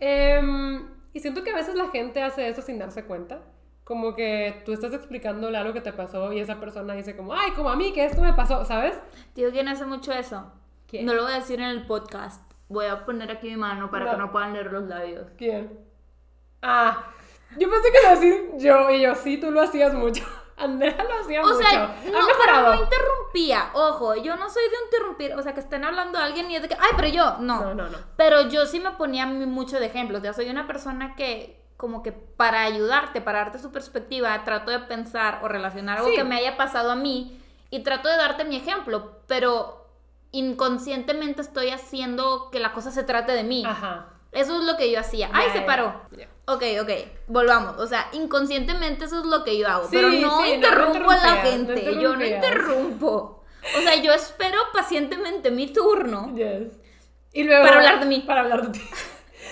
[0.00, 3.42] Em, y siento que a veces la gente hace eso sin darse cuenta.
[3.84, 7.52] Como que tú estás explicándole algo que te pasó y esa persona dice como, ay,
[7.52, 8.98] como a mí, que esto me pasó, ¿sabes?
[9.34, 10.50] Tío, ¿quién hace mucho eso?
[10.88, 11.06] ¿Quién?
[11.06, 12.42] No lo voy a decir en el podcast.
[12.68, 14.10] Voy a poner aquí mi mano para No.
[14.12, 15.26] que no puedan leer los labios.
[15.38, 15.78] ¿Quién?
[16.62, 17.04] Ah,
[17.58, 20.24] yo pensé que iba a decir yo y yo, sí, tú lo hacías mucho.
[20.56, 21.58] Andrea lo hacía O mucho.
[21.58, 22.74] sea, ha no, pero mejorado.
[22.74, 23.70] no interrumpía.
[23.74, 25.34] Ojo, yo no soy de interrumpir.
[25.34, 27.60] O sea, que estén hablando a alguien y es de que, ay, pero yo, no.
[27.60, 27.98] No, no, no.
[28.16, 30.22] Pero yo sí me ponía mucho de ejemplos.
[30.22, 34.78] Ya soy una persona que, como que para ayudarte, para darte su perspectiva, trato de
[34.80, 36.16] pensar o relacionar algo Sí.
[36.16, 39.12] que me haya pasado a mí y trato de darte mi ejemplo.
[39.26, 39.85] Pero
[40.38, 43.64] inconscientemente estoy haciendo que la cosa se trate de mí.
[43.66, 44.12] Ajá.
[44.32, 45.30] Eso es lo que yo hacía.
[45.32, 46.02] ¡Ay, Ya, se paró!
[46.16, 46.28] ya.
[46.46, 46.90] Ok, ok,
[47.26, 47.78] volvamos.
[47.78, 49.84] O sea, inconscientemente eso es lo que yo hago.
[49.88, 52.00] Sí, pero no sí, no, no interrumpo a la no gente.
[52.00, 53.44] yo no interrumpo.
[53.76, 56.34] O sea, yo espero pacientemente mi turno.
[56.36, 56.78] Yes.
[57.32, 58.24] Y luego, Para hablar de mí.
[58.26, 58.84] Para hablar de ti.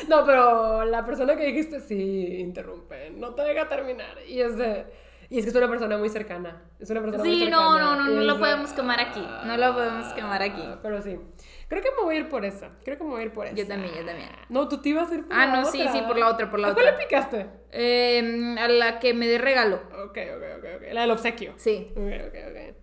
[0.09, 4.18] No, pero la persona que dijiste sí interrumpe, no te deja terminar.
[4.26, 4.87] Y es de.
[5.35, 6.62] Y es que es una persona muy cercana.
[6.78, 7.62] Es una persona muy Sí, cercana.
[7.64, 9.26] no, no, no, no lo de- podemos quemar aquí.
[9.45, 10.62] No lo podemos quemar aquí.
[10.64, 11.18] Ah, Pero sí.
[11.66, 12.70] Creo que me voy a ir por esa.
[12.85, 13.57] Creo que me voy a ir por esa.
[13.57, 14.28] Yo también, yo también.
[14.49, 15.93] No, tú te ibas a ir por Ah, la no, sí, otra.
[15.93, 16.85] sí, por la otra, por la ¿A otra.
[16.85, 17.47] cuál le picaste?
[17.72, 19.82] Eh, a la que me dé regalo.
[20.05, 20.82] Ok, ok, ok, ok.
[20.93, 21.55] La del obsequio.
[21.57, 21.89] Sí.
[21.97, 22.74] Ok, ok, ok.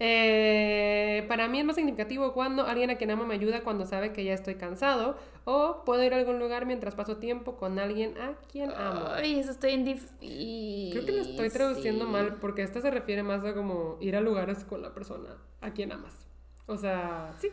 [0.00, 4.12] Eh, para mí es más significativo cuando alguien a quien amo me ayuda cuando sabe
[4.12, 8.16] que ya estoy cansado o puedo ir a algún lugar mientras paso tiempo con alguien
[8.16, 9.06] a quien amo.
[9.12, 10.90] Ay, eso estoy en difícil.
[10.92, 14.20] Creo que lo estoy traduciendo mal porque esta se refiere más a como ir a
[14.20, 16.14] lugares con la persona a quien amas.
[16.66, 17.48] O sea, sí,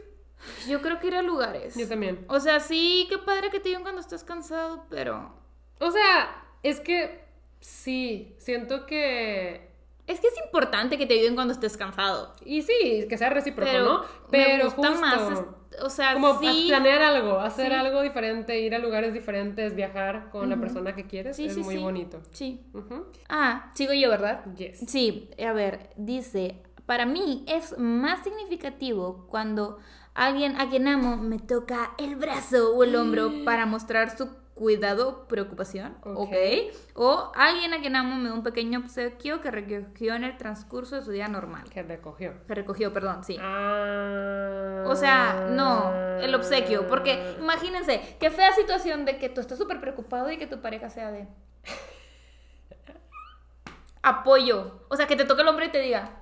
[0.68, 1.76] Yo creo que ir a lugares.
[1.76, 2.26] yo también.
[2.28, 5.34] O sea, sí, qué padre que te digan cuando estás cansado, pero...
[5.80, 7.22] O sea, es que
[7.60, 9.74] sí, siento que...
[10.08, 12.34] Es que es importante que te ayuden cuando estés cansado.
[12.46, 14.02] Y sí, que sea recíproco, Pero, ¿no?
[14.30, 15.44] Pero me gusta justo, más...
[15.84, 16.66] O sea, como sí...
[16.70, 17.74] planear algo, hacer Sí.
[17.74, 21.78] algo diferente, ir a lugares diferentes, viajar con la persona que quieres, Sí, es muy
[21.78, 22.22] bonito.
[22.32, 22.62] Sí.
[23.28, 24.46] Ah, sigo yo, ¿verdad?
[24.56, 24.80] Yes.
[24.88, 29.80] Sí, a ver, dice, para mí es más significativo cuando
[30.14, 35.28] alguien a quien amo me toca el brazo o el hombro para mostrar su cuidado,
[35.28, 36.18] preocupación, Ok.
[36.18, 36.34] ok.
[36.96, 40.96] O alguien a quien amo me da un pequeño obsequio que recogió en el transcurso
[40.96, 41.70] de su día normal.
[41.70, 42.34] Que recogió.
[42.48, 43.38] Que recogió, perdón, sí.
[43.40, 44.84] Ah.
[44.88, 46.88] O sea, no, el obsequio.
[46.88, 50.90] Porque imagínense, qué fea situación de que tú estás súper preocupado y que tu pareja
[50.90, 51.28] sea de.
[54.02, 54.82] Apoyo.
[54.90, 56.20] O sea, que te toque el hombro y te diga.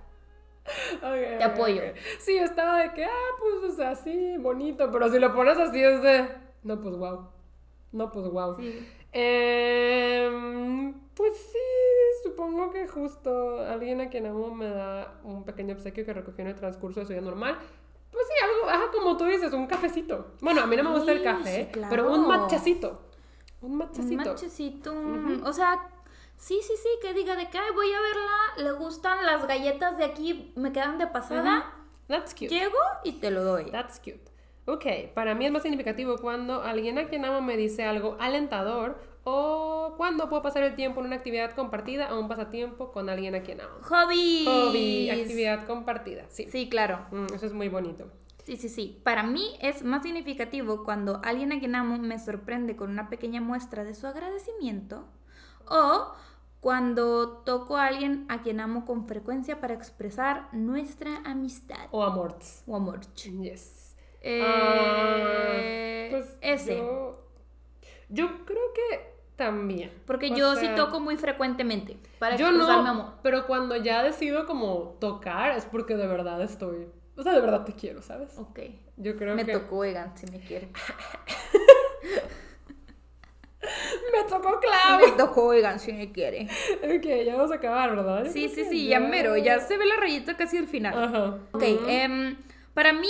[0.96, 1.82] Ok, Te apoyo.
[1.82, 1.98] ok.
[2.20, 5.84] Sí, estaba de que, ah, pues, o sea, sí, bonito, pero si lo pones así
[5.84, 6.30] es de,
[6.64, 7.28] no, pues, wow.
[7.94, 8.56] No, pues, wow.
[8.58, 8.86] Sí.
[9.14, 11.58] Em, pues sí,
[12.24, 16.50] supongo que justo alguien a quien amo me da un pequeño obsequio que recogió en
[16.50, 17.58] el transcurso de su día normal.
[18.12, 20.28] Pues sí, algo, ajá, como tú dices, un cafecito.
[20.42, 22.42] Bueno, a mí no me gusta el Sí, café, sí, pero un claro.
[22.42, 23.02] matchacito.
[23.62, 24.24] Un Un matchacito.
[24.26, 24.94] manchecito.
[25.46, 25.90] O sea,
[26.38, 29.98] sí, sí, sí, que diga de que "Ay, voy a verla, le gustan las galletas
[29.98, 31.74] de aquí, me quedan de pasada.
[32.08, 32.50] That's cute.
[32.50, 33.72] Llego y te lo doy.
[33.72, 34.20] That's cute.
[34.66, 38.98] Ok, para mí es más significativo cuando alguien a quien amo me dice algo alentador
[39.26, 43.36] o cuando puedo pasar el tiempo en una actividad compartida o un pasatiempo con alguien
[43.36, 43.76] a quien amo.
[43.84, 44.48] Hobbies.
[44.48, 46.48] Hobby, actividad compartida, sí.
[46.50, 47.06] Sí, claro.
[47.12, 48.10] Mm, eso es muy bonito.
[48.46, 49.02] Sí, sí, sí.
[49.04, 53.42] Para mí es más significativo cuando alguien a quien amo me sorprende con una pequeña
[53.42, 55.06] muestra de su agradecimiento
[55.68, 56.14] o
[56.60, 62.64] cuando toco a alguien a quien amo con frecuencia para expresar nuestra amistad O amorts.
[62.68, 63.02] o amor.
[63.42, 63.83] Yes.
[64.24, 66.78] Eh, Ah, pues ese.
[66.78, 67.22] Yo,
[68.10, 69.92] yo creo que también.
[70.06, 73.14] Porque O yo sí toco muy frecuentemente para Yo mi no, amor.
[73.24, 76.88] pero cuando ya decido como tocar es porque de verdad estoy...
[77.16, 78.38] O sea, de verdad te quiero, ¿sabes?
[78.40, 78.60] Ok.
[78.98, 79.54] Yo creo Me que...
[79.54, 80.70] tocó, oigan, si me quiere.
[84.12, 85.12] Me tocó Me clave.
[85.18, 86.48] tocó, oigan, si me quiere.
[86.84, 88.26] ok, ya vamos a acabar, ¿verdad?
[88.26, 91.02] Yo Sí, sí, sí, ya mero, ya se ve la rayita casi al final.
[91.04, 91.38] Ajá.
[91.54, 92.36] Ok, em,
[92.74, 93.08] para mí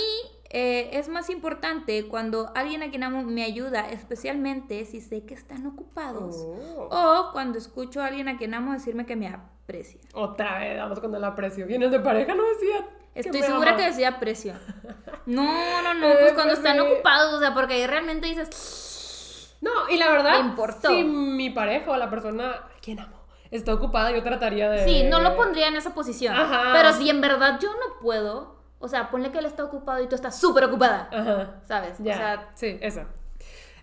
[0.56, 5.34] eh, es más importante cuando alguien a quien amo me ayuda, especialmente si sé que
[5.34, 6.36] están ocupados.
[6.36, 6.88] Oh.
[6.92, 10.00] O cuando escucho a alguien a quien amo decirme que me aprecia.
[10.12, 11.68] Otra vez, vamos con el aprecio.
[11.68, 12.86] ¿Y en el de pareja no decía?
[13.16, 13.78] Estoy segura ama?
[13.78, 14.54] que decía aprecio.
[15.26, 16.80] No, no, no, Eh, pues cuando pues están sí.
[16.80, 20.54] ocupados, o sea, porque ahí realmente dices, No, y la verdad,
[20.86, 23.16] si mi pareja o la persona a quien amo
[23.50, 24.84] está ocupada, yo trataría de...
[24.84, 26.36] sí, no lo pondría en esa posición.
[26.36, 26.72] Ajá.
[26.74, 30.08] Pero si en verdad yo no puedo, o sea, ponle que él está ocupado y
[30.08, 31.60] tú estás súper ocupada, Ajá.
[31.66, 31.98] ¿sabes?
[31.98, 33.02] Ya, O sea, sí, eso.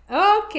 [0.08, 0.54] Ok,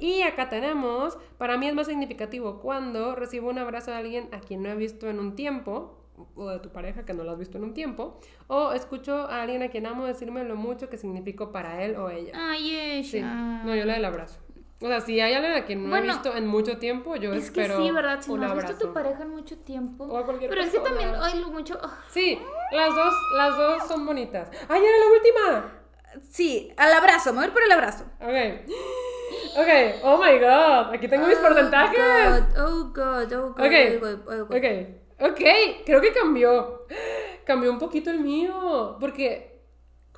[0.00, 4.40] y acá tenemos, para mí es más significativo cuando recibo un abrazo de alguien a
[4.40, 5.94] quien no he visto en un tiempo,
[6.34, 9.42] o de tu pareja que no lo has visto en un tiempo, o escucho a
[9.42, 12.32] alguien a quien amo decirme lo mucho que significo para él o ella.
[12.34, 13.04] ay, ella.
[13.08, 14.40] Sí, no, yo la del abrazo.
[14.80, 17.32] O sea, si hay alguien a quien no Bueno, he visto en mucho tiempo, yo
[17.32, 18.20] Es que espero sí, ¿verdad?
[18.20, 18.68] Si un no has abrazo.
[18.72, 20.04] visto a tu pareja en mucho tiempo.
[20.04, 21.00] O a cualquier Pero es que persona.
[21.00, 21.78] también, ay, lo mucho.
[21.82, 21.98] ah.
[22.08, 22.38] Sí,
[22.70, 24.48] las dos, las dos son bonitas.
[24.68, 25.74] ¡Ay, era la última!
[26.30, 28.04] Sí, al abrazo, me voy por el abrazo.
[28.20, 28.70] Ok.
[29.56, 29.68] Ok,
[30.04, 31.98] oh my god, aquí tengo mis porcentajes.
[32.58, 33.72] Oh god, oh god, Ok.
[33.96, 34.56] oh god, oh god.
[34.56, 34.64] Ok,
[35.30, 35.40] ok,
[35.84, 36.86] creo que cambió.
[37.44, 38.96] Cambió un poquito el mío.
[39.00, 39.57] Porque,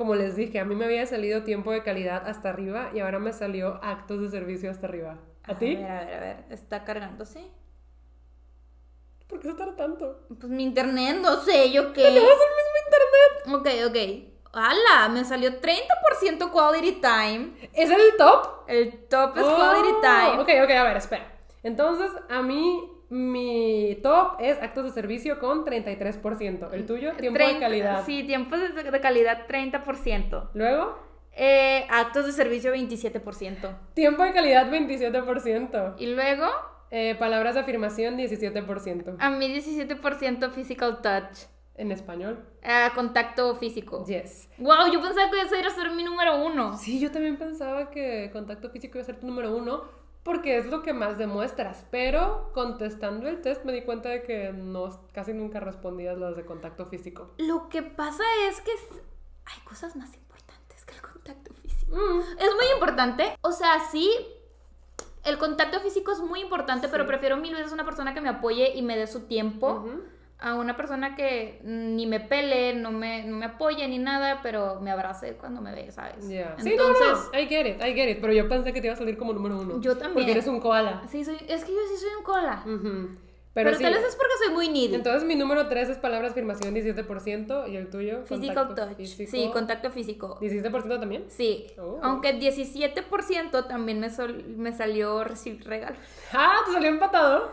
[0.00, 3.18] como les dije, a mí me había salido tiempo de calidad hasta arriba y ahora
[3.18, 5.18] me salió actos de servicio hasta arriba.
[5.42, 5.76] ¿A ti?
[5.76, 6.44] ver, a ver, a ver.
[6.48, 7.44] Está cargándose.
[9.26, 10.22] ¿Por qué se tarda tanto?
[10.28, 12.00] Pues mi internet, no sé, yo qué.
[12.04, 13.84] Tenemos el mismo internet.
[13.84, 14.54] Ok, ok.
[14.54, 15.10] ¡Hala!
[15.10, 17.52] Me salió 30% quality time.
[17.74, 18.62] ¿Es el top?
[18.68, 20.40] El top es Oh, quality time.
[20.40, 21.30] Ok, ok, a ver, espera.
[21.62, 26.72] Entonces, a mí, mi top es actos de servicio con 33%.
[26.72, 28.06] El tuyo, tiempo de 30 calidad.
[28.06, 30.50] Sí, tiempo de, calidad 30%.
[30.54, 33.68] Luego, Eh, actos de servicio 27%.
[33.94, 35.94] tiempo de calidad 27%.
[35.98, 36.46] Y luego,
[36.92, 39.14] Eh, palabras de afirmación 17%.
[39.20, 41.46] a mí 17% physical touch.
[41.76, 42.44] En español.
[42.62, 44.04] Ah, contacto físico.
[44.06, 44.50] Yes.
[44.58, 46.76] Wow, yo pensaba que ese iba a ser mi número uno.
[46.76, 49.84] Sí, yo también pensaba que contacto físico iba a ser tu número uno,
[50.22, 51.84] porque es lo que más demuestras.
[51.90, 56.44] Pero contestando el test me di cuenta de que no, casi nunca respondías las de
[56.44, 57.30] contacto físico.
[57.38, 61.96] Lo que pasa es que hay cosas más importantes que el contacto físico.
[61.96, 63.36] Mm, Es muy importante.
[63.42, 64.10] O sea, sí,
[65.24, 68.72] el contacto físico es muy importante, pero prefiero mil veces una persona que me apoye
[68.76, 69.84] y me dé su tiempo.
[70.40, 74.80] A una persona que ni me pele, no me, no me apoye ni nada, pero
[74.80, 76.28] me abrace cuando me ve, ¿sabes?
[76.28, 76.56] Ya.
[76.58, 78.20] Sí, no, Entonces, no, I get it, I get it.
[78.20, 79.80] Pero yo pensé que te iba a salir como número uno.
[79.80, 80.14] Yo también.
[80.14, 81.02] Porque eres un koala.
[81.10, 82.62] sí, soy, es que yo sí soy un cola.
[82.66, 83.16] Ujú.
[83.52, 83.82] Pero, Pero, sí.
[83.82, 84.94] tal vez es porque soy muy needy.
[84.94, 88.96] Entonces mi número 3 es palabras afirmación 17% y el tuyo Physical touch.
[88.96, 90.38] físico, Sí, contacto físico.
[90.40, 91.24] 17% también.
[91.28, 91.66] Sí.
[91.76, 91.98] Oh.
[92.00, 95.98] Aunque 17% también me, sol- me salió recibir regalos.
[96.32, 97.50] Ah, te salió empatado.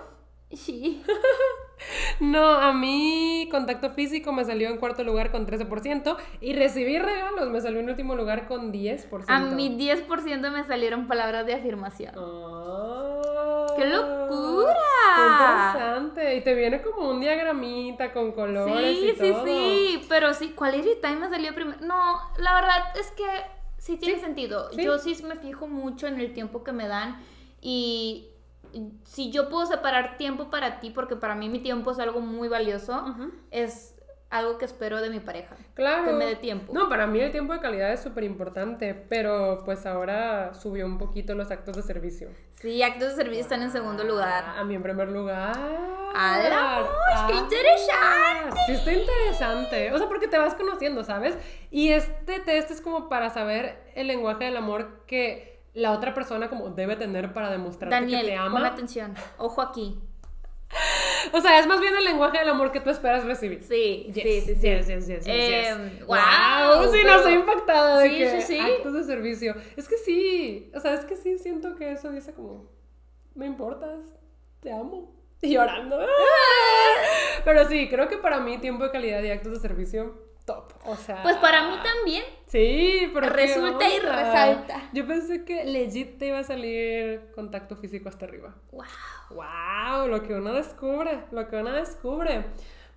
[0.52, 1.04] Sí.
[2.20, 7.50] No, a mí contacto físico me salió en cuarto lugar con 13% y recibí regalos
[7.50, 9.26] me salió en último lugar con 10%.
[9.28, 12.16] A mi 10% me salieron palabras de afirmación.
[12.18, 14.74] Ah, ¡Qué locura!
[15.16, 16.36] Qué interesante.
[16.36, 19.46] Y te viene como un diagramita con colores Sí, y sí, todo.
[19.46, 20.06] sí.
[20.10, 21.78] Pero sí, Quality Time me salió primero.
[21.82, 23.24] No, la verdad es que
[23.78, 24.72] sí tiene Sí, sentido.
[24.72, 24.84] sí.
[24.84, 27.22] Yo sí me fijo mucho en el tiempo que me dan
[27.62, 28.28] y
[29.04, 32.48] si yo puedo separar tiempo para ti, porque para mí mi tiempo es algo muy
[32.48, 33.16] valioso,
[33.52, 33.94] es
[34.30, 35.56] algo que espero de mi pareja.
[35.74, 36.04] Claro.
[36.06, 36.74] Que me dé tiempo.
[36.74, 40.98] No, para mí el tiempo de calidad es súper importante, pero pues ahora subió un
[40.98, 42.30] poquito los actos de servicio.
[42.54, 44.44] Sí, actos de servicio están en segundo lugar.
[44.58, 45.56] A mí en primer lugar.
[46.14, 47.28] ¡Hala, mosh!
[47.28, 48.60] ¡Qué Ah, interesante!
[48.66, 49.94] Sí, está interesante.
[49.94, 51.38] O sea, porque te vas conociendo, ¿sabes?
[51.72, 56.50] Y este test es como para saber el lenguaje del amor que la otra persona
[56.50, 58.52] como debe tener para demostrarte Daniel, que te ama.
[58.60, 59.14] pon atención.
[59.38, 60.00] Ojo aquí.
[61.34, 63.62] O sea, es más bien el lenguaje del amor que tú esperas recibir.
[63.64, 64.62] Sí, Yes, sí, sí, sí.
[64.62, 68.60] yes, yes, Eh, wow, Wow, sí, no pero- estoy impactada de Sí, que sí, sí.
[68.60, 69.56] actos de servicio.
[69.76, 72.70] Es que sí, o sea, es que sí siento que eso dice como,
[73.36, 74.00] me importas,
[74.62, 75.14] te amo.
[75.42, 76.00] Y llorando.
[77.46, 80.16] Pero sí, creo que para mí tiempo de calidad y actos de servicio,
[80.48, 80.74] top.
[80.86, 81.22] O sea...
[81.22, 82.24] Pues para mí también.
[82.48, 84.90] Sí, pero Resulta y resalta.
[84.94, 88.56] Yo pensé que legit te iba a salir contacto físico hasta arriba.
[88.72, 88.86] Wow.
[89.32, 90.08] ¡Wow!
[90.08, 92.46] Lo que uno descubre, lo que uno descubre.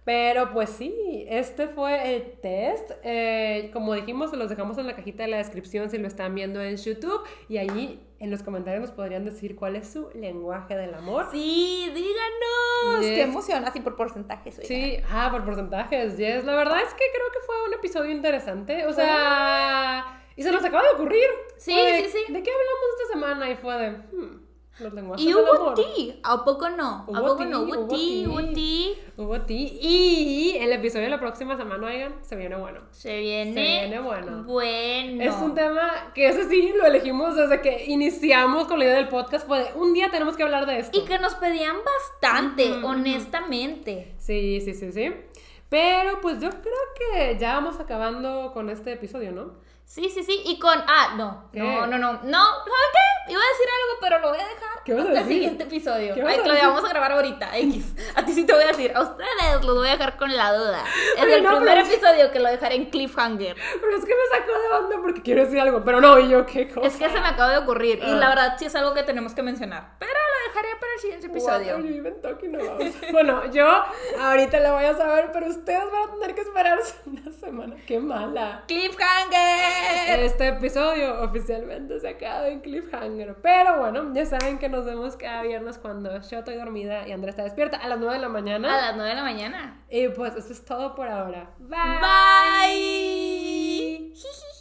[0.04, 2.92] Pero pues sí, este fue el test.
[3.02, 6.34] Eh, como dijimos, se los dejamos en la cajita de la descripción si lo están
[6.34, 7.20] viendo en YouTube.
[7.48, 11.28] Y allí en los comentarios nos podrían decir cuál es su lenguaje del amor.
[11.32, 13.00] Sí, díganos.
[13.00, 13.14] Yes.
[13.14, 14.58] Qué emoción, así por porcentajes.
[14.58, 14.68] oigan.
[14.68, 16.44] Sí, ah, por porcentajes, yes.
[16.44, 18.86] La verdad es que creo que fue un episodio interesante.
[18.86, 21.26] O sea, y se nos acaba de ocurrir.
[21.56, 22.32] Sí, de, sí, sí.
[22.32, 23.50] ¿De qué hablamos esta semana?
[23.50, 24.39] Y fue de, hmm,
[24.80, 26.20] los lenguajes Y hubo ti.
[26.22, 27.06] ¿A poco no?
[27.12, 27.62] ¿A poco no?
[27.62, 28.94] Hubo ti, hubo ti.
[29.16, 29.78] Hubo ti.
[29.80, 32.80] Y el episodio de la próxima semana, oigan, se viene bueno.
[32.90, 33.52] Se viene.
[33.54, 34.44] Se viene bueno.
[34.44, 35.22] Bueno.
[35.22, 39.08] Es un tema que ese sí lo elegimos desde que iniciamos con la idea del
[39.08, 39.48] podcast.
[39.48, 40.98] De, un día tenemos que hablar de esto.
[40.98, 44.14] Y que nos pedían bastante, honestamente.
[44.18, 45.12] Sí, sí, sí, sí.
[45.68, 46.62] Pero pues yo creo
[46.98, 49.52] que ya vamos acabando con este episodio, ¿no?
[49.90, 50.40] Sí, sí, sí.
[50.44, 50.78] Y con.
[50.86, 51.50] Ah, no.
[51.52, 51.58] ¿Qué?
[51.58, 52.12] No, no, no.
[52.22, 53.32] No, ¿sabes qué?
[53.32, 55.34] Iba a decir algo, pero lo voy a dejar ¿Qué vas a hasta el decir?
[55.42, 56.14] siguiente episodio.
[56.14, 56.74] ¿Qué vas Ay, a Claudia, decir?
[56.74, 57.58] vamos a grabar ahorita.
[57.58, 57.94] X.
[58.14, 58.92] A ti sí te voy a decir.
[58.94, 60.84] A ustedes los voy a dejar con la duda.
[61.16, 63.56] Es Oye, el no, primer pero episodio que lo dejaré en cliffhanger.
[63.80, 65.82] Pero es que me sacó de onda porque quiero decir algo.
[65.84, 66.86] Pero no, y yo, ¿qué cosa?
[66.86, 67.98] Es que se me acaba de ocurrir.
[67.98, 68.14] Y Ah.
[68.14, 69.90] la verdad sí es algo que tenemos que mencionar.
[69.98, 71.74] Pero lo dejaré para el siguiente What episodio.
[71.74, 72.80] are you even talking about?
[73.12, 73.66] bueno, yo
[74.20, 77.76] ahorita lo voy a saber, pero ustedes van a tener que esperarse una semana.
[77.86, 78.62] ¡Qué mala!
[78.66, 79.79] ¡Cliffhanger!
[80.08, 83.36] Este episodio oficialmente se acaba en cliffhanger.
[83.42, 87.30] Pero bueno, ya saben que nos vemos cada viernes cuando yo estoy dormida y Andrea
[87.30, 88.76] está despierta a las 9 de la mañana.
[88.76, 89.84] A las 9 de la mañana.
[89.88, 91.50] Y pues eso es todo por ahora.
[91.58, 91.78] Bye.
[92.76, 94.59] Bye.